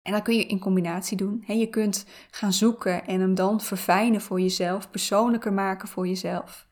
En 0.08 0.14
dat 0.14 0.22
kun 0.22 0.36
je 0.36 0.46
in 0.46 0.58
combinatie 0.58 1.16
doen. 1.16 1.44
je 1.46 1.68
kunt 1.68 2.06
gaan 2.30 2.52
zoeken 2.52 3.06
en 3.06 3.20
hem 3.20 3.34
dan 3.34 3.60
verfijnen 3.60 4.20
voor 4.20 4.40
jezelf, 4.40 4.90
persoonlijker 4.90 5.52
maken 5.52 5.88
voor 5.88 6.06
jezelf. 6.06 6.66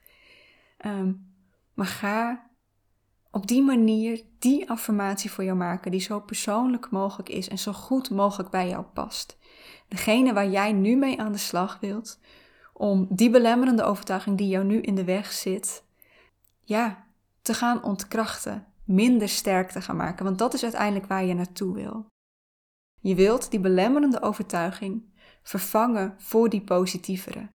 Ehm, 0.76 1.12
maar 1.74 1.86
ga 1.86 2.46
op 3.30 3.46
die 3.46 3.62
manier 3.62 4.22
die 4.38 4.70
affirmatie 4.70 5.30
voor 5.30 5.44
jou 5.44 5.56
maken 5.56 5.90
die 5.90 6.00
zo 6.00 6.20
persoonlijk 6.20 6.90
mogelijk 6.90 7.28
is 7.28 7.48
en 7.48 7.58
zo 7.58 7.72
goed 7.72 8.10
mogelijk 8.10 8.50
bij 8.50 8.68
jou 8.68 8.84
past. 8.84 9.38
Degene 9.88 10.32
waar 10.32 10.48
jij 10.48 10.72
nu 10.72 10.96
mee 10.96 11.20
aan 11.20 11.32
de 11.32 11.38
slag 11.38 11.78
wilt, 11.80 12.20
om 12.72 13.06
die 13.10 13.30
belemmerende 13.30 13.82
overtuiging 13.82 14.38
die 14.38 14.48
jou 14.48 14.64
nu 14.64 14.80
in 14.80 14.94
de 14.94 15.04
weg 15.04 15.32
zit, 15.32 15.84
ja, 16.60 17.06
te 17.42 17.54
gaan 17.54 17.82
ontkrachten, 17.82 18.66
minder 18.84 19.28
sterk 19.28 19.70
te 19.70 19.80
gaan 19.80 19.96
maken, 19.96 20.24
want 20.24 20.38
dat 20.38 20.54
is 20.54 20.62
uiteindelijk 20.62 21.06
waar 21.06 21.24
je 21.24 21.34
naartoe 21.34 21.74
wil. 21.74 22.06
Je 23.06 23.14
wilt 23.14 23.50
die 23.50 23.60
belemmerende 23.60 24.22
overtuiging 24.22 25.02
vervangen 25.42 26.14
voor 26.18 26.48
die 26.48 26.60
positievere. 26.60 27.48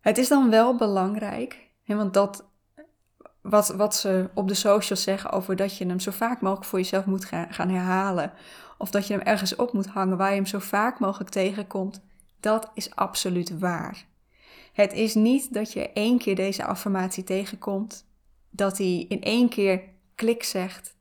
Het 0.00 0.18
is 0.18 0.28
dan 0.28 0.50
wel 0.50 0.76
belangrijk, 0.76 1.70
want 1.84 2.14
dat 2.14 2.50
wat, 3.40 3.68
wat 3.68 3.94
ze 3.94 4.30
op 4.34 4.48
de 4.48 4.54
socials 4.54 5.02
zeggen 5.02 5.30
over 5.30 5.56
dat 5.56 5.76
je 5.76 5.86
hem 5.86 6.00
zo 6.00 6.10
vaak 6.10 6.40
mogelijk 6.40 6.66
voor 6.66 6.78
jezelf 6.78 7.04
moet 7.04 7.24
gaan 7.24 7.68
herhalen, 7.68 8.32
of 8.78 8.90
dat 8.90 9.06
je 9.06 9.14
hem 9.14 9.22
ergens 9.22 9.56
op 9.56 9.72
moet 9.72 9.86
hangen 9.86 10.16
waar 10.16 10.30
je 10.30 10.36
hem 10.36 10.46
zo 10.46 10.58
vaak 10.58 10.98
mogelijk 10.98 11.30
tegenkomt, 11.30 12.00
dat 12.40 12.70
is 12.74 12.94
absoluut 12.94 13.58
waar. 13.58 14.06
Het 14.72 14.92
is 14.92 15.14
niet 15.14 15.54
dat 15.54 15.72
je 15.72 15.92
één 15.92 16.18
keer 16.18 16.34
deze 16.34 16.64
affirmatie 16.64 17.24
tegenkomt, 17.24 18.06
dat 18.50 18.78
hij 18.78 19.04
in 19.08 19.22
één 19.22 19.48
keer 19.48 19.82
klik 20.14 20.42
zegt 20.42 20.95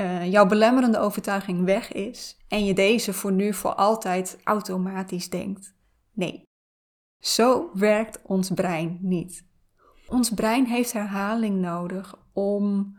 uh, 0.00 0.30
jouw 0.30 0.46
belemmerende 0.46 0.98
overtuiging 0.98 1.64
weg 1.64 1.92
is 1.92 2.36
en 2.48 2.64
je 2.64 2.74
deze 2.74 3.12
voor 3.12 3.32
nu 3.32 3.54
voor 3.54 3.74
altijd 3.74 4.38
automatisch 4.44 5.30
denkt. 5.30 5.74
Nee, 6.12 6.42
zo 7.18 7.70
werkt 7.74 8.22
ons 8.22 8.50
brein 8.50 8.98
niet. 9.00 9.46
Ons 10.06 10.30
brein 10.30 10.66
heeft 10.66 10.92
herhaling 10.92 11.60
nodig 11.60 12.14
om, 12.32 12.96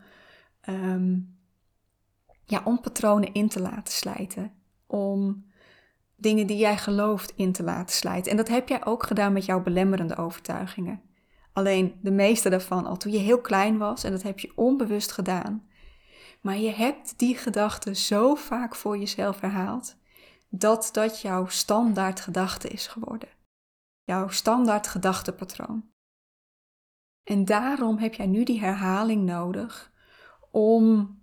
um, 0.69 1.37
ja, 2.45 2.61
om 2.63 2.81
patronen 2.81 3.33
in 3.33 3.49
te 3.49 3.61
laten 3.61 3.93
slijten. 3.93 4.51
Om 4.87 5.45
dingen 6.15 6.47
die 6.47 6.57
jij 6.57 6.77
gelooft 6.77 7.33
in 7.35 7.51
te 7.51 7.63
laten 7.63 7.95
slijten. 7.95 8.31
En 8.31 8.37
dat 8.37 8.47
heb 8.47 8.69
jij 8.69 8.85
ook 8.85 9.05
gedaan 9.05 9.33
met 9.33 9.45
jouw 9.45 9.63
belemmerende 9.63 10.15
overtuigingen. 10.15 11.01
Alleen 11.53 11.99
de 12.01 12.11
meeste 12.11 12.49
daarvan 12.49 12.85
al 12.85 12.97
toen 12.97 13.11
je 13.11 13.17
heel 13.17 13.41
klein 13.41 13.77
was 13.77 14.03
en 14.03 14.11
dat 14.11 14.23
heb 14.23 14.39
je 14.39 14.51
onbewust 14.55 15.11
gedaan. 15.11 15.68
Maar 16.41 16.57
je 16.57 16.71
hebt 16.71 17.19
die 17.19 17.37
gedachte 17.37 17.95
zo 17.95 18.35
vaak 18.35 18.75
voor 18.75 18.97
jezelf 18.97 19.39
herhaald 19.39 19.95
dat 20.49 20.89
dat 20.91 21.21
jouw 21.21 21.47
standaard 21.47 22.19
gedachte 22.19 22.67
is 22.67 22.87
geworden. 22.87 23.29
Jouw 24.03 24.27
standaard 24.27 24.87
gedachtepatroon. 24.87 25.89
En 27.23 27.45
daarom 27.45 27.97
heb 27.97 28.13
jij 28.13 28.27
nu 28.27 28.43
die 28.43 28.59
herhaling 28.59 29.25
nodig 29.25 29.91
om 30.51 31.17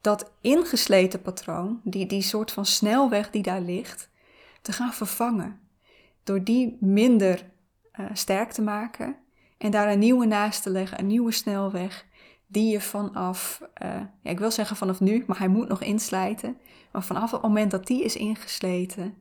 dat 0.00 0.32
ingesleten 0.40 1.22
patroon, 1.22 1.80
die, 1.84 2.06
die 2.06 2.22
soort 2.22 2.52
van 2.52 2.66
snelweg 2.66 3.30
die 3.30 3.42
daar 3.42 3.60
ligt, 3.60 4.10
te 4.62 4.72
gaan 4.72 4.92
vervangen. 4.92 5.60
Door 6.22 6.44
die 6.44 6.76
minder 6.80 7.50
uh, 8.00 8.06
sterk 8.12 8.52
te 8.52 8.62
maken 8.62 9.16
en 9.58 9.70
daar 9.70 9.92
een 9.92 9.98
nieuwe 9.98 10.26
naast 10.26 10.62
te 10.62 10.70
leggen, 10.70 10.98
een 10.98 11.06
nieuwe 11.06 11.32
snelweg, 11.32 12.06
die 12.52 12.70
je 12.70 12.80
vanaf, 12.80 13.62
uh, 13.82 14.00
ja, 14.20 14.30
ik 14.30 14.38
wil 14.38 14.50
zeggen 14.50 14.76
vanaf 14.76 15.00
nu, 15.00 15.24
maar 15.26 15.38
hij 15.38 15.48
moet 15.48 15.68
nog 15.68 15.80
inslijten. 15.80 16.56
Maar 16.92 17.02
vanaf 17.02 17.30
het 17.30 17.42
moment 17.42 17.70
dat 17.70 17.86
die 17.86 18.04
is 18.04 18.16
ingesleten, 18.16 19.14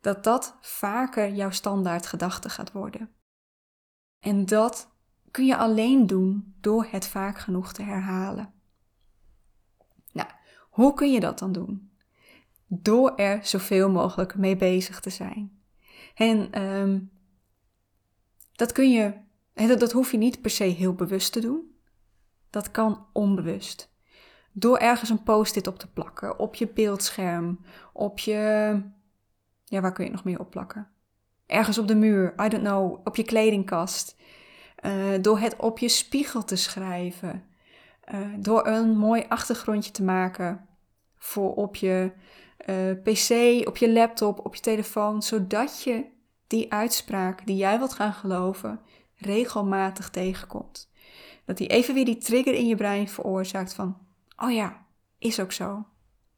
dat 0.00 0.24
dat 0.24 0.56
vaker 0.60 1.32
jouw 1.32 1.50
standaard 1.50 2.06
gedachte 2.06 2.48
gaat 2.48 2.72
worden. 2.72 3.10
En 4.20 4.46
dat 4.46 4.90
kun 5.30 5.46
je 5.46 5.56
alleen 5.56 6.06
doen 6.06 6.54
door 6.60 6.86
het 6.90 7.06
vaak 7.06 7.38
genoeg 7.38 7.72
te 7.72 7.82
herhalen. 7.82 8.52
Nou, 10.12 10.28
hoe 10.70 10.94
kun 10.94 11.12
je 11.12 11.20
dat 11.20 11.38
dan 11.38 11.52
doen? 11.52 11.90
Door 12.66 13.14
er 13.14 13.46
zoveel 13.46 13.90
mogelijk 13.90 14.36
mee 14.36 14.56
bezig 14.56 15.00
te 15.00 15.10
zijn. 15.10 15.62
En 16.14 16.62
um, 16.62 17.10
dat 18.52 18.72
kun 18.72 18.90
je, 18.92 19.14
dat 19.78 19.92
hoef 19.92 20.10
je 20.10 20.18
niet 20.18 20.40
per 20.40 20.50
se 20.50 20.64
heel 20.64 20.94
bewust 20.94 21.32
te 21.32 21.40
doen. 21.40 21.71
Dat 22.52 22.70
kan 22.70 23.06
onbewust. 23.12 23.90
Door 24.52 24.76
ergens 24.76 25.10
een 25.10 25.22
post-it 25.22 25.66
op 25.66 25.78
te 25.78 25.92
plakken, 25.92 26.38
op 26.38 26.54
je 26.54 26.68
beeldscherm, 26.68 27.60
op 27.92 28.18
je. 28.18 28.80
Ja, 29.64 29.80
waar 29.80 29.92
kun 29.92 30.04
je 30.04 30.10
nog 30.10 30.24
meer 30.24 30.40
op 30.40 30.50
plakken? 30.50 30.88
Ergens 31.46 31.78
op 31.78 31.88
de 31.88 31.94
muur, 31.94 32.34
I 32.44 32.48
don't 32.48 32.62
know, 32.62 33.00
op 33.04 33.16
je 33.16 33.22
kledingkast. 33.22 34.16
Uh, 34.84 34.92
door 35.20 35.38
het 35.38 35.56
op 35.56 35.78
je 35.78 35.88
spiegel 35.88 36.44
te 36.44 36.56
schrijven. 36.56 37.44
Uh, 38.14 38.20
door 38.38 38.66
een 38.66 38.96
mooi 38.96 39.24
achtergrondje 39.28 39.90
te 39.90 40.02
maken 40.02 40.66
voor 41.18 41.54
op 41.54 41.76
je 41.76 42.12
uh, 42.66 43.02
PC, 43.02 43.68
op 43.68 43.76
je 43.76 43.92
laptop, 43.92 44.46
op 44.46 44.54
je 44.54 44.60
telefoon, 44.60 45.22
zodat 45.22 45.82
je 45.82 46.04
die 46.46 46.72
uitspraak 46.72 47.46
die 47.46 47.56
jij 47.56 47.78
wilt 47.78 47.92
gaan 47.92 48.12
geloven 48.12 48.80
regelmatig 49.16 50.10
tegenkomt. 50.10 50.91
Dat 51.44 51.56
die 51.56 51.66
even 51.66 51.94
weer 51.94 52.04
die 52.04 52.18
trigger 52.18 52.54
in 52.54 52.66
je 52.66 52.76
brein 52.76 53.08
veroorzaakt 53.08 53.74
van, 53.74 53.98
oh 54.36 54.52
ja, 54.52 54.86
is 55.18 55.40
ook 55.40 55.52
zo. 55.52 55.84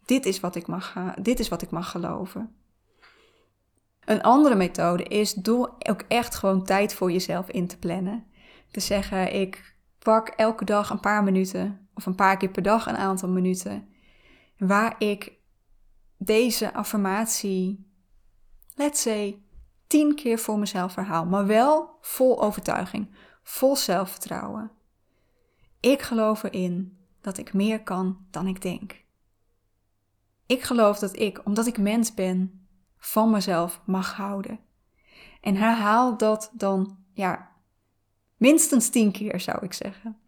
Dit 0.04 0.26
is 0.26 0.40
wat 0.40 0.54
ik 0.54 0.66
mag, 0.66 0.94
dit 1.20 1.38
is 1.38 1.49
wat 1.49 1.62
ik 1.62 1.70
mag 1.70 1.90
geloven. 1.90 2.54
Een 4.04 4.23
andere 4.23 4.54
methode 4.54 5.02
is 5.02 5.34
door 5.34 5.75
ook 5.78 6.04
echt 6.08 6.34
gewoon 6.34 6.64
tijd 6.64 6.94
voor 6.94 7.12
jezelf 7.12 7.49
in 7.49 7.66
te 7.66 7.78
plannen. 7.78 8.26
Te 8.70 8.80
zeggen, 8.80 9.34
ik 9.34 9.76
pak 9.99 10.28
elke 10.28 10.64
dag 10.64 10.90
een 10.90 11.00
paar 11.00 11.25
minuten 11.25 11.88
of 11.94 12.06
een 12.06 12.14
paar 12.14 12.37
keer 12.37 12.50
per 12.50 12.62
dag 12.62 12.87
een 12.87 12.96
aantal 12.96 13.28
minuten 13.28 13.88
waar 14.58 14.94
ik 14.99 15.32
deze 16.16 16.75
affirmatie, 16.75 17.87
let's 18.75 19.02
say, 19.02 19.42
tien 19.87 20.14
keer 20.14 20.38
voor 20.38 20.58
mezelf 20.58 20.94
herhaal, 20.94 21.26
maar 21.26 21.46
wel 21.46 21.99
vol 22.00 22.42
overtuiging, 22.42 23.14
vol 23.42 23.76
zelfvertrouwen. 23.76 24.70
Ik 25.85 26.03
geloof 26.03 26.43
erin 26.43 26.99
dat 27.21 27.38
ik 27.38 27.53
meer 27.53 27.83
kan 27.83 28.26
dan 28.31 28.47
ik 28.47 28.62
denk. 28.62 29.05
Ik 30.47 30.62
geloof 30.62 30.99
dat 30.99 31.19
ik, 31.19 31.47
omdat 31.47 31.67
ik 31.67 31.79
mens 31.79 32.14
ben, 32.14 32.67
van 32.99 33.31
mezelf 33.31 33.83
mag 33.87 34.17
houden. 34.17 34.59
En 35.41 35.57
herhaal 35.57 36.17
dat 36.17 36.50
dan, 36.55 36.99
ja, 37.12 37.50
minstens 38.37 38.88
tien 38.88 39.12
keer 39.12 39.41
zou 39.41 39.64
ik 39.64 39.73
zeggen. 39.73 40.19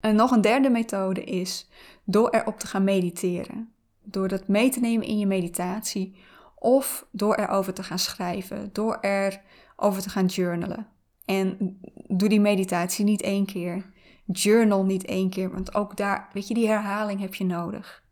En 0.00 0.14
nog 0.16 0.30
een 0.30 0.40
derde 0.40 0.70
methode 0.70 1.24
is 1.24 1.68
door 2.04 2.30
erop 2.30 2.58
te 2.58 2.66
gaan 2.66 2.84
mediteren. 2.84 3.72
Door 4.02 4.28
dat 4.28 4.48
mee 4.48 4.70
te 4.70 4.80
nemen 4.80 5.06
in 5.06 5.18
je 5.18 5.26
meditatie 5.26 6.16
of 6.54 7.06
door 7.10 7.34
erover 7.34 7.74
te 7.74 7.82
gaan 7.82 7.98
schrijven, 7.98 8.72
door 8.72 8.98
erover 9.00 10.02
te 10.02 10.10
gaan 10.10 10.26
journalen. 10.26 10.86
En 11.24 11.78
doe 12.08 12.28
die 12.28 12.40
meditatie 12.40 13.04
niet 13.04 13.22
één 13.22 13.46
keer. 13.46 13.98
Journal 14.32 14.84
niet 14.84 15.04
één 15.04 15.30
keer, 15.30 15.50
want 15.50 15.74
ook 15.74 15.96
daar, 15.96 16.28
weet 16.32 16.48
je, 16.48 16.54
die 16.54 16.68
herhaling 16.68 17.20
heb 17.20 17.34
je 17.34 17.44
nodig. 17.44 18.02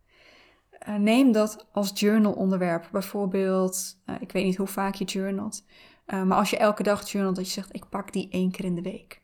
Uh, 0.89 0.95
neem 0.95 1.33
dat 1.33 1.67
als 1.73 1.91
journal 1.95 2.33
onderwerp. 2.33 2.89
Bijvoorbeeld, 2.93 3.99
uh, 4.07 4.17
ik 4.21 4.33
weet 4.33 4.45
niet 4.45 4.57
hoe 4.57 4.67
vaak 4.67 4.95
je 4.95 5.05
journalt, 5.05 5.65
uh, 6.07 6.23
maar 6.23 6.39
als 6.39 6.51
je 6.51 6.57
elke 6.57 6.83
dag 6.83 7.11
journalt, 7.11 7.37
dat 7.37 7.47
je 7.47 7.53
zegt, 7.53 7.75
ik 7.75 7.89
pak 7.89 8.13
die 8.13 8.29
één 8.31 8.51
keer 8.51 8.65
in 8.65 8.75
de 8.75 8.83
week. 8.83 9.23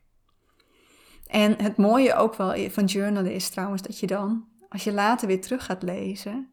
En 1.27 1.61
het 1.61 1.77
mooie 1.77 2.15
ook 2.15 2.35
wel 2.35 2.69
van 2.69 2.85
journalen 2.85 3.33
is 3.33 3.49
trouwens 3.49 3.81
dat 3.81 3.99
je 3.99 4.07
dan, 4.07 4.45
als 4.69 4.83
je 4.83 4.93
later 4.93 5.27
weer 5.27 5.41
terug 5.41 5.65
gaat 5.65 5.83
lezen, 5.83 6.49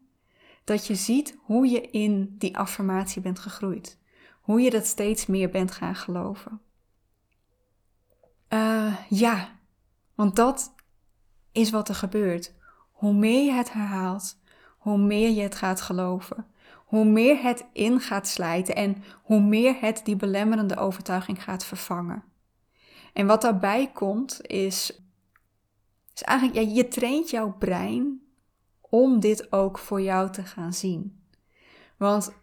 dat 0.63 0.87
je 0.87 0.95
ziet 0.95 1.37
hoe 1.41 1.67
je 1.67 1.81
in 1.81 2.35
die 2.37 2.57
affirmatie 2.57 3.21
bent 3.21 3.39
gegroeid. 3.39 3.99
Hoe 4.41 4.61
je 4.61 4.69
dat 4.69 4.85
steeds 4.85 5.25
meer 5.25 5.49
bent 5.49 5.71
gaan 5.71 5.95
geloven. 5.95 6.61
Ja, 9.09 9.59
want 10.15 10.35
dat 10.35 10.73
is 11.51 11.69
wat 11.69 11.89
er 11.89 11.95
gebeurt. 11.95 12.53
Hoe 12.91 13.13
meer 13.13 13.45
je 13.45 13.51
het 13.51 13.73
herhaalt, 13.73 14.37
hoe 14.77 14.97
meer 14.97 15.29
je 15.29 15.41
het 15.41 15.55
gaat 15.55 15.81
geloven. 15.81 16.47
Hoe 16.85 17.05
meer 17.05 17.41
het 17.41 17.65
in 17.73 17.99
gaat 17.99 18.27
slijten 18.27 18.75
en 18.75 19.03
hoe 19.23 19.41
meer 19.41 19.75
het 19.79 20.01
die 20.03 20.15
belemmerende 20.15 20.77
overtuiging 20.77 21.43
gaat 21.43 21.65
vervangen. 21.65 22.23
En 23.13 23.27
wat 23.27 23.41
daarbij 23.41 23.91
komt 23.93 24.47
is, 24.47 25.01
is 26.13 26.21
eigenlijk, 26.21 26.59
ja, 26.59 26.75
je 26.75 26.87
traint 26.87 27.29
jouw 27.29 27.55
brein 27.59 28.21
om 28.81 29.19
dit 29.19 29.51
ook 29.51 29.77
voor 29.77 30.01
jou 30.01 30.29
te 30.29 30.43
gaan 30.43 30.73
zien. 30.73 31.25
Want 31.97 32.33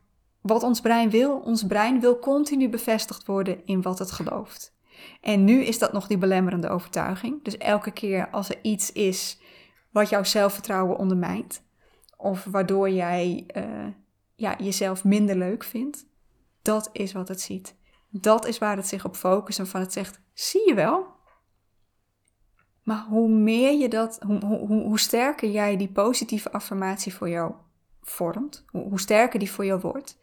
wat 0.40 0.62
ons 0.62 0.80
brein 0.80 1.10
wil, 1.10 1.38
ons 1.38 1.66
brein 1.66 2.00
wil 2.00 2.18
continu 2.18 2.68
bevestigd 2.68 3.26
worden 3.26 3.66
in 3.66 3.82
wat 3.82 3.98
het 3.98 4.10
gelooft. 4.10 4.74
En 5.20 5.44
nu 5.44 5.62
is 5.62 5.78
dat 5.78 5.92
nog 5.92 6.06
die 6.06 6.18
belemmerende 6.18 6.68
overtuiging. 6.68 7.44
Dus 7.44 7.56
elke 7.56 7.90
keer 7.90 8.30
als 8.30 8.48
er 8.48 8.58
iets 8.62 8.92
is 8.92 9.40
wat 9.90 10.08
jouw 10.08 10.24
zelfvertrouwen 10.24 10.96
ondermijnt, 10.96 11.62
of 12.16 12.44
waardoor 12.44 12.90
jij 12.90 13.46
uh, 13.56 13.86
ja, 14.34 14.56
jezelf 14.58 15.04
minder 15.04 15.36
leuk 15.36 15.64
vindt, 15.64 16.06
dat 16.62 16.90
is 16.92 17.12
wat 17.12 17.28
het 17.28 17.40
ziet. 17.40 17.78
Dat 18.10 18.46
is 18.46 18.58
waar 18.58 18.76
het 18.76 18.86
zich 18.86 19.04
op 19.04 19.16
focust 19.16 19.58
en 19.58 19.66
van 19.66 19.80
het 19.80 19.92
zegt: 19.92 20.20
zie 20.34 20.68
je 20.68 20.74
wel? 20.74 21.06
Maar 22.82 23.04
hoe 23.08 23.28
meer 23.28 23.78
je 23.78 23.88
dat, 23.88 24.18
hoe, 24.26 24.44
hoe, 24.44 24.82
hoe 24.82 24.98
sterker 24.98 25.50
jij 25.50 25.76
die 25.76 25.92
positieve 25.92 26.52
affirmatie 26.52 27.14
voor 27.14 27.28
jou 27.28 27.52
vormt, 28.02 28.64
hoe, 28.66 28.88
hoe, 28.88 29.00
sterker 29.00 29.38
die 29.38 29.50
voor 29.50 29.64
jou 29.64 29.80
wordt, 29.80 30.18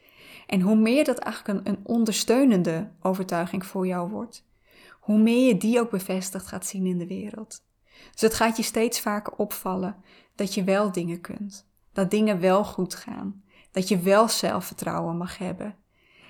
en 0.48 0.62
hoe 0.62 0.76
meer 0.76 1.04
dat 1.04 1.18
eigenlijk 1.18 1.60
een, 1.60 1.74
een 1.74 1.86
ondersteunende 1.86 2.92
overtuiging 3.02 3.66
voor 3.66 3.88
jou 3.88 4.10
wordt, 4.10 4.47
hoe 5.08 5.20
meer 5.20 5.48
je 5.48 5.58
die 5.58 5.80
ook 5.80 5.90
bevestigd 5.90 6.48
gaat 6.48 6.66
zien 6.66 6.86
in 6.86 6.98
de 6.98 7.08
wereld. 7.08 7.64
Dus 8.12 8.22
het 8.22 8.34
gaat 8.34 8.58
je 8.58 8.64
steeds 8.64 9.00
vaker 9.00 9.34
opvallen 9.34 9.96
dat 10.36 10.54
je 10.54 10.64
wel 10.64 10.92
dingen 10.92 11.22
kunt, 11.22 11.68
dat 11.94 12.12
dingen 12.12 12.40
wel 12.40 12.64
goed 12.64 12.96
gaan, 12.96 13.44
dat 13.72 13.88
je 13.88 14.00
wel 14.00 14.28
zelfvertrouwen 14.28 15.18
mag 15.18 15.38
hebben 15.38 15.76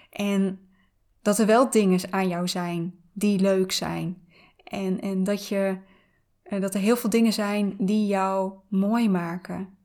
en 0.10 0.70
dat 1.22 1.40
er 1.40 1.46
wel 1.46 1.70
dingen 1.70 2.14
aan 2.14 2.28
jou 2.28 2.48
zijn 2.48 3.00
die 3.14 3.40
leuk 3.40 3.72
zijn 3.72 4.28
en, 4.64 5.02
en 5.02 5.24
dat, 5.24 5.48
je, 5.48 5.78
eh, 6.44 6.62
dat 6.62 6.74
er 6.74 6.80
heel 6.80 6.98
veel 6.98 7.10
dingen 7.10 7.34
zijn 7.34 7.76
die 7.80 8.08
jou 8.08 8.54
mooi 8.70 9.10
maken, 9.10 9.78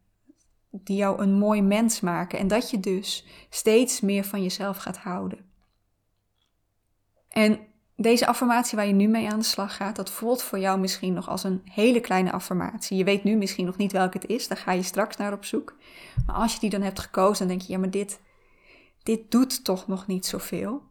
die 0.71 0.97
jou 0.97 1.23
een 1.23 1.35
mooi 1.35 1.63
mens 1.63 2.01
maken 2.01 2.39
en 2.39 2.49
dat 2.49 2.71
je 2.71 2.81
dus 2.81 3.27
steeds 3.51 4.01
meer 4.01 4.25
van 4.25 4.43
jezelf 4.43 4.77
gaat 4.77 4.99
houden. 4.99 5.51
En 7.29 7.71
deze 8.03 8.27
affirmatie 8.27 8.77
waar 8.77 8.87
je 8.87 8.93
nu 8.93 9.07
mee 9.07 9.31
aan 9.31 9.39
de 9.39 9.45
slag 9.45 9.77
gaat, 9.77 9.97
dat 9.97 10.11
voelt 10.11 10.43
voor 10.43 10.59
jou 10.59 10.81
misschien 10.81 11.13
nog 11.13 11.29
als 11.29 11.45
een 11.45 11.63
hele 11.71 12.01
kleine 12.01 12.33
affirmatie. 12.33 12.97
Je 12.97 13.05
weet 13.05 13.25
nu 13.25 13.37
misschien 13.37 13.65
nog 13.67 13.77
niet 13.77 13.93
welke 13.93 14.19
het 14.19 14.29
is, 14.29 14.49
daar 14.49 14.59
ga 14.59 14.73
je 14.73 14.83
straks 14.83 15.17
naar 15.17 15.33
op 15.33 15.45
zoek. 15.45 15.75
Maar 16.27 16.37
als 16.37 16.55
je 16.55 16.61
die 16.61 16.71
dan 16.71 16.83
hebt 16.83 17.01
gekozen, 17.01 17.39
dan 17.39 17.57
denk 17.57 17.69
je, 17.69 17.73
ja, 17.73 17.79
maar 17.79 17.91
dit, 17.91 18.21
dit 19.03 19.31
doet 19.31 19.65
toch 19.65 19.87
nog 19.87 20.07
niet 20.07 20.27
zoveel. 20.27 20.83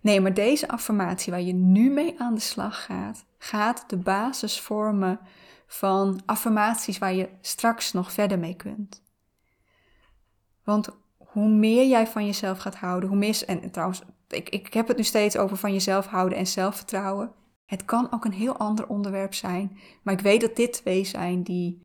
Nee, 0.00 0.20
maar 0.20 0.34
deze 0.34 0.68
affirmatie 0.68 1.32
waar 1.32 1.42
je 1.42 1.52
nu 1.52 1.90
mee 1.90 2.20
aan 2.20 2.34
de 2.34 2.40
slag 2.40 2.84
gaat, 2.84 3.24
gaat 3.38 3.84
de 3.86 3.96
basis 3.96 4.60
vormen 4.60 5.20
van 5.66 6.22
affirmaties 6.26 6.98
waar 6.98 7.14
je 7.14 7.28
straks 7.40 7.92
nog 7.92 8.12
verder 8.12 8.38
mee 8.38 8.54
kunt. 8.54 9.02
Want 10.64 10.88
hoe 11.16 11.48
meer 11.48 11.86
jij 11.86 12.06
van 12.06 12.26
jezelf 12.26 12.58
gaat 12.58 12.76
houden, 12.76 13.08
hoe 13.08 13.18
meer. 13.18 13.42
En 13.46 13.70
trouwens, 13.70 14.02
ik, 14.32 14.48
ik 14.48 14.74
heb 14.74 14.88
het 14.88 14.96
nu 14.96 15.02
steeds 15.02 15.36
over 15.36 15.56
van 15.56 15.72
jezelf 15.72 16.06
houden 16.06 16.38
en 16.38 16.46
zelfvertrouwen. 16.46 17.32
Het 17.66 17.84
kan 17.84 18.12
ook 18.12 18.24
een 18.24 18.32
heel 18.32 18.56
ander 18.56 18.88
onderwerp 18.88 19.34
zijn. 19.34 19.78
Maar 20.02 20.14
ik 20.14 20.20
weet 20.20 20.40
dat 20.40 20.56
dit 20.56 20.72
twee 20.72 21.04
zijn 21.04 21.42
die. 21.42 21.80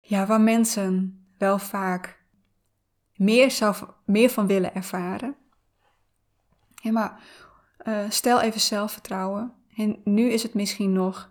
Ja, 0.00 0.26
waar 0.26 0.40
mensen 0.40 1.22
wel 1.38 1.58
vaak 1.58 2.24
meer, 3.14 3.50
zelf, 3.50 3.86
meer 4.04 4.30
van 4.30 4.46
willen 4.46 4.74
ervaren. 4.74 5.36
Ja, 6.74 6.92
maar 6.92 7.22
uh, 7.86 8.10
stel 8.10 8.40
even 8.40 8.60
zelfvertrouwen. 8.60 9.54
En 9.76 10.00
nu 10.04 10.30
is 10.30 10.42
het 10.42 10.54
misschien 10.54 10.92
nog 10.92 11.30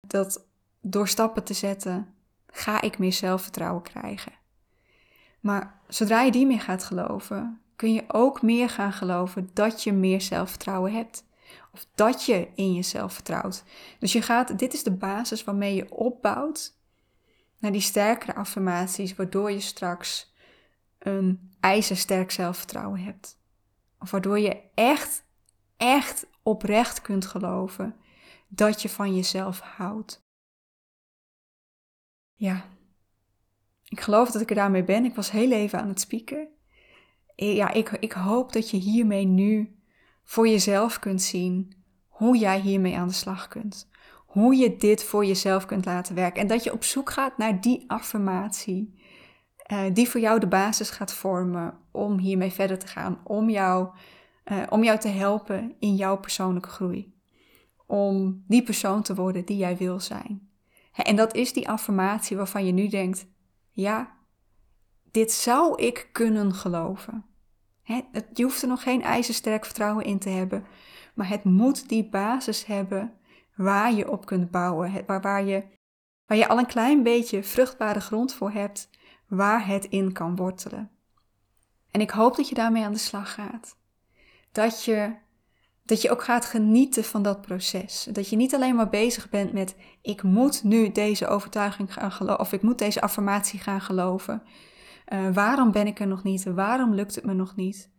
dat 0.00 0.48
door 0.80 1.08
stappen 1.08 1.44
te 1.44 1.54
zetten, 1.54 2.14
ga 2.46 2.80
ik 2.80 2.98
meer 2.98 3.12
zelfvertrouwen 3.12 3.82
krijgen. 3.82 4.32
Maar 5.40 5.80
zodra 5.88 6.22
je 6.22 6.30
die 6.30 6.46
meer 6.46 6.60
gaat 6.60 6.84
geloven, 6.84 7.60
kun 7.76 7.92
je 7.92 8.04
ook 8.06 8.42
meer 8.42 8.68
gaan 8.68 8.92
geloven 8.92 9.50
dat 9.52 9.82
je 9.82 9.92
meer 9.92 10.20
zelfvertrouwen 10.20 10.92
hebt. 10.92 11.24
Of 11.72 11.86
dat 11.94 12.24
je 12.24 12.48
in 12.54 12.74
jezelf 12.74 13.12
vertrouwt. 13.12 13.64
Dus 13.98 14.12
je 14.12 14.22
gaat, 14.22 14.58
dit 14.58 14.74
is 14.74 14.82
de 14.82 14.92
basis 14.92 15.44
waarmee 15.44 15.74
je 15.74 15.92
opbouwt 15.92 16.78
naar 17.58 17.72
die 17.72 17.80
sterkere 17.80 18.34
affirmaties, 18.34 19.14
waardoor 19.14 19.50
je 19.50 19.60
straks 19.60 20.34
een 20.98 21.54
ijzersterk 21.60 22.30
zelfvertrouwen 22.30 23.00
hebt. 23.00 23.38
Of 23.98 24.10
waardoor 24.10 24.38
je 24.38 24.62
echt, 24.74 25.24
echt 25.76 26.26
oprecht 26.42 27.02
kunt 27.02 27.26
geloven 27.26 27.96
dat 28.48 28.82
je 28.82 28.88
van 28.88 29.14
jezelf 29.14 29.60
houdt. 29.60 30.22
Ja, 32.34 32.64
ik 33.88 34.00
geloof 34.00 34.30
dat 34.30 34.42
ik 34.42 34.48
er 34.48 34.56
daarmee 34.56 34.84
ben. 34.84 35.04
Ik 35.04 35.14
was 35.14 35.30
heel 35.30 35.52
even 35.52 35.80
aan 35.80 35.88
het 35.88 36.00
spieken. 36.00 36.48
Eh, 37.36 37.56
ja, 37.56 37.72
ik, 37.72 37.90
ik 37.90 38.12
hoop 38.12 38.52
dat 38.52 38.70
je 38.70 38.76
hiermee 38.76 39.24
nu 39.24 39.76
voor 40.24 40.48
jezelf 40.48 40.98
kunt 40.98 41.22
zien 41.22 41.72
hoe 42.08 42.38
jij 42.38 42.60
hiermee 42.60 42.96
aan 42.96 43.08
de 43.08 43.14
slag 43.14 43.48
kunt. 43.48 43.88
Hoe 44.26 44.56
je 44.56 44.76
dit 44.76 45.04
voor 45.04 45.24
jezelf 45.24 45.66
kunt 45.66 45.84
laten 45.84 46.14
werken. 46.14 46.40
En 46.40 46.46
dat 46.46 46.64
je 46.64 46.72
op 46.72 46.84
zoek 46.84 47.10
gaat 47.10 47.38
naar 47.38 47.60
die 47.60 47.84
affirmatie. 47.86 49.02
Uh, 49.72 49.80
die 49.92 50.08
voor 50.08 50.20
jou 50.20 50.40
de 50.40 50.46
basis 50.46 50.90
gaat 50.90 51.14
vormen 51.14 51.78
om 51.90 52.18
hiermee 52.18 52.52
verder 52.52 52.78
te 52.78 52.86
gaan. 52.86 53.20
Om 53.24 53.50
jou, 53.50 53.88
uh, 54.44 54.62
om 54.68 54.84
jou 54.84 54.98
te 54.98 55.08
helpen 55.08 55.74
in 55.78 55.94
jouw 55.94 56.16
persoonlijke 56.16 56.68
groei. 56.68 57.14
Om 57.86 58.44
die 58.48 58.62
persoon 58.62 59.02
te 59.02 59.14
worden 59.14 59.44
die 59.44 59.56
jij 59.56 59.76
wil 59.76 60.00
zijn. 60.00 60.48
En 60.92 61.16
dat 61.16 61.34
is 61.34 61.52
die 61.52 61.68
affirmatie 61.68 62.36
waarvan 62.36 62.66
je 62.66 62.72
nu 62.72 62.88
denkt: 62.88 63.26
ja, 63.70 64.16
dit 65.14 65.32
zou 65.32 65.82
ik 65.82 66.08
kunnen 66.12 66.54
geloven. 66.54 67.24
je 68.32 68.42
hoeft 68.42 68.62
er 68.62 68.68
nog 68.68 68.82
geen 68.82 69.02
ijzersterk 69.02 69.64
vertrouwen 69.64 70.04
in 70.04 70.18
te 70.18 70.28
hebben, 70.28 70.66
maar 71.14 71.28
het 71.28 71.44
moet 71.44 71.88
die 71.88 72.08
basis 72.08 72.64
hebben 72.64 73.12
waar 73.56 73.92
je 73.92 74.10
op 74.10 74.26
kunt 74.26 74.50
bouwen, 74.50 75.04
waar, 75.06 75.20
waar, 75.20 75.44
je, 75.44 75.64
waar 76.26 76.38
je 76.38 76.48
al 76.48 76.58
een 76.58 76.66
klein 76.66 77.02
beetje 77.02 77.42
vruchtbare 77.42 78.00
grond 78.00 78.34
voor 78.34 78.50
hebt, 78.50 78.90
waar 79.28 79.66
het 79.66 79.84
in 79.84 80.12
kan 80.12 80.36
wortelen. 80.36 80.90
En 81.90 82.00
ik 82.00 82.10
hoop 82.10 82.36
dat 82.36 82.48
je 82.48 82.54
daarmee 82.54 82.84
aan 82.84 82.92
de 82.92 82.98
slag 82.98 83.34
gaat. 83.34 83.76
Dat 84.52 84.84
je, 84.84 85.14
dat 85.82 86.02
je 86.02 86.10
ook 86.10 86.24
gaat 86.24 86.44
genieten 86.44 87.04
van 87.04 87.22
dat 87.22 87.40
proces. 87.40 88.08
Dat 88.12 88.28
je 88.28 88.36
niet 88.36 88.54
alleen 88.54 88.74
maar 88.74 88.88
bezig 88.88 89.30
bent 89.30 89.52
met 89.52 89.76
ik 90.02 90.22
moet 90.22 90.64
nu 90.64 90.92
deze 90.92 91.26
overtuiging 91.26 91.92
gaan 91.92 92.12
geloven 92.12 92.40
of 92.40 92.52
ik 92.52 92.62
moet 92.62 92.78
deze 92.78 93.00
affirmatie 93.00 93.58
gaan 93.58 93.80
geloven. 93.80 94.42
Uh, 95.14 95.34
waarom 95.34 95.72
ben 95.72 95.86
ik 95.86 96.00
er 96.00 96.06
nog 96.06 96.22
niet? 96.22 96.44
Waarom 96.44 96.94
lukt 96.94 97.14
het 97.14 97.24
me 97.24 97.34
nog 97.34 97.56
niet? 97.56 97.90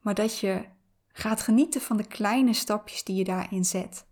Maar 0.00 0.14
dat 0.14 0.38
je 0.38 0.64
gaat 1.12 1.42
genieten 1.42 1.80
van 1.80 1.96
de 1.96 2.06
kleine 2.06 2.52
stapjes 2.52 3.04
die 3.04 3.16
je 3.16 3.24
daarin 3.24 3.64
zet. 3.64 4.06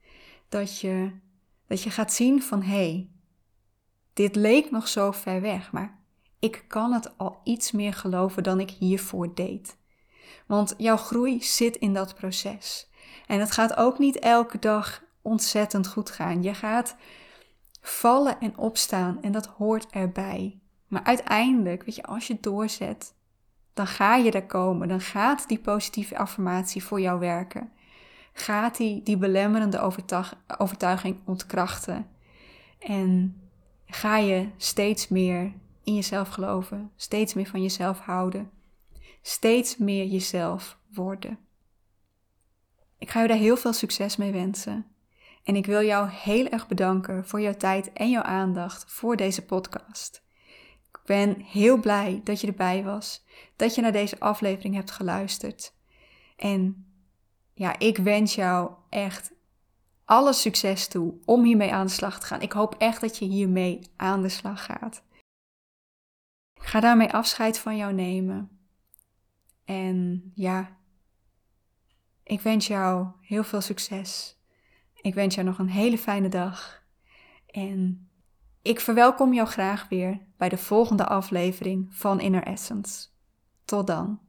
Dat 0.48 0.80
je, 0.80 1.11
dat 1.66 1.83
je 1.83 1.90
gaat 1.90 2.12
zien 2.12 2.42
van 2.42 2.62
hé, 2.62 2.74
hey, 2.74 3.09
dit 4.12 4.37
leek 4.37 4.70
nog 4.70 4.88
zo 4.88 5.11
ver 5.11 5.40
weg, 5.40 5.72
maar 5.72 5.98
ik 6.38 6.64
kan 6.68 6.92
het 6.92 7.18
al 7.18 7.40
iets 7.44 7.72
meer 7.72 7.94
geloven 7.94 8.42
dan 8.42 8.61
ik 8.61 8.70
hiervoor 8.70 9.35
deed. 9.35 9.76
Want 10.46 10.74
jouw 10.78 10.96
groei 10.96 11.42
zit 11.42 11.76
in 11.76 11.94
dat 11.94 12.14
proces. 12.14 12.90
En 13.26 13.40
het 13.40 13.50
gaat 13.50 13.76
ook 13.76 13.98
niet 13.98 14.18
elke 14.18 14.59
dag 14.59 15.02
ontzettend 15.22 15.88
goed 15.88 16.11
gaan. 16.11 16.42
Je 16.42 16.54
gaat 16.54 16.96
vallen 17.80 18.40
en 18.40 18.57
opstaan 18.57 19.22
en 19.22 19.33
dat 19.33 19.46
hoort 19.46 19.87
erbij. 19.90 20.59
Maar 20.94 21.04
uiteindelijk, 21.04 21.85
weet 21.85 21.94
je, 21.94 22.02
als 22.02 22.26
je 22.26 22.40
doorzet, 22.40 23.14
dan 23.72 23.87
ga 23.87 24.16
je 24.16 24.30
er 24.30 24.46
komen. 24.46 24.88
Dan 24.88 25.00
gaat 25.00 25.48
die 25.48 25.59
positieve 25.59 26.18
affirmatie 26.18 26.85
voor 26.85 27.00
jou 27.00 27.20
werken. 27.20 27.72
Gaat 28.33 28.76
die, 28.76 29.02
die 29.02 29.16
belemmerende 29.16 29.78
overtuiging 30.59 31.20
ontkrachten. 31.24 32.07
En 32.78 33.40
ga 33.87 34.16
je 34.16 34.48
steeds 34.57 35.09
meer 35.09 35.52
in 35.85 35.94
jezelf 35.94 36.28
geloven, 36.28 36.90
steeds 36.96 37.35
meer 37.35 37.46
van 37.46 37.62
jezelf 37.62 37.98
houden, 37.98 38.50
steeds 39.22 39.76
meer 39.76 40.07
jezelf 40.07 40.78
worden. 40.92 41.38
Ik 42.98 43.11
ga 43.11 43.22
je 43.22 43.28
daar 43.28 43.37
heel 43.37 43.57
veel 43.57 43.72
succes 43.72 44.16
mee 44.16 44.33
wensen. 44.33 44.87
En 45.44 45.57
ik 45.57 45.66
wil 45.66 45.83
jou 45.83 46.09
heel 46.11 46.46
erg 46.46 46.68
bedanken 46.68 47.26
voor 47.26 47.40
jouw 47.40 47.54
tijd 47.57 47.92
en 47.92 48.11
jouw 48.11 48.22
aandacht 48.22 48.85
voor 48.88 49.16
deze 49.16 49.44
podcast 49.44 50.23
ben 51.04 51.40
heel 51.40 51.76
blij 51.80 52.20
dat 52.24 52.40
je 52.40 52.46
erbij 52.46 52.84
was, 52.84 53.24
dat 53.56 53.74
je 53.74 53.80
naar 53.80 53.92
deze 53.92 54.20
aflevering 54.20 54.74
hebt 54.74 54.90
geluisterd. 54.90 55.74
En 56.36 56.86
ja, 57.54 57.78
ik 57.78 57.96
wens 57.96 58.34
jou 58.34 58.72
echt 58.88 59.32
alle 60.04 60.32
succes 60.32 60.88
toe 60.88 61.14
om 61.24 61.44
hiermee 61.44 61.72
aan 61.72 61.86
de 61.86 61.92
slag 61.92 62.20
te 62.20 62.26
gaan. 62.26 62.40
Ik 62.40 62.52
hoop 62.52 62.74
echt 62.78 63.00
dat 63.00 63.18
je 63.18 63.24
hiermee 63.24 63.90
aan 63.96 64.22
de 64.22 64.28
slag 64.28 64.64
gaat. 64.64 65.02
Ik 66.54 66.70
ga 66.70 66.80
daarmee 66.80 67.12
afscheid 67.12 67.58
van 67.58 67.76
jou 67.76 67.92
nemen. 67.92 68.58
En 69.64 70.30
ja, 70.34 70.76
ik 72.22 72.40
wens 72.40 72.66
jou 72.66 73.06
heel 73.20 73.44
veel 73.44 73.60
succes. 73.60 74.38
Ik 74.94 75.14
wens 75.14 75.34
jou 75.34 75.46
nog 75.46 75.58
een 75.58 75.68
hele 75.68 75.98
fijne 75.98 76.28
dag. 76.28 76.82
En 77.46 78.08
ik 78.64 78.81
verwelkom 78.81 79.33
jou 79.33 79.48
graag 79.48 79.88
weer 79.88 80.20
bij 80.37 80.48
de 80.48 80.59
volgende 80.59 81.07
aflevering 81.07 81.87
van 81.90 82.20
Inner 82.20 82.42
Essence. 82.42 83.07
Tot 83.64 83.87
dan. 83.87 84.20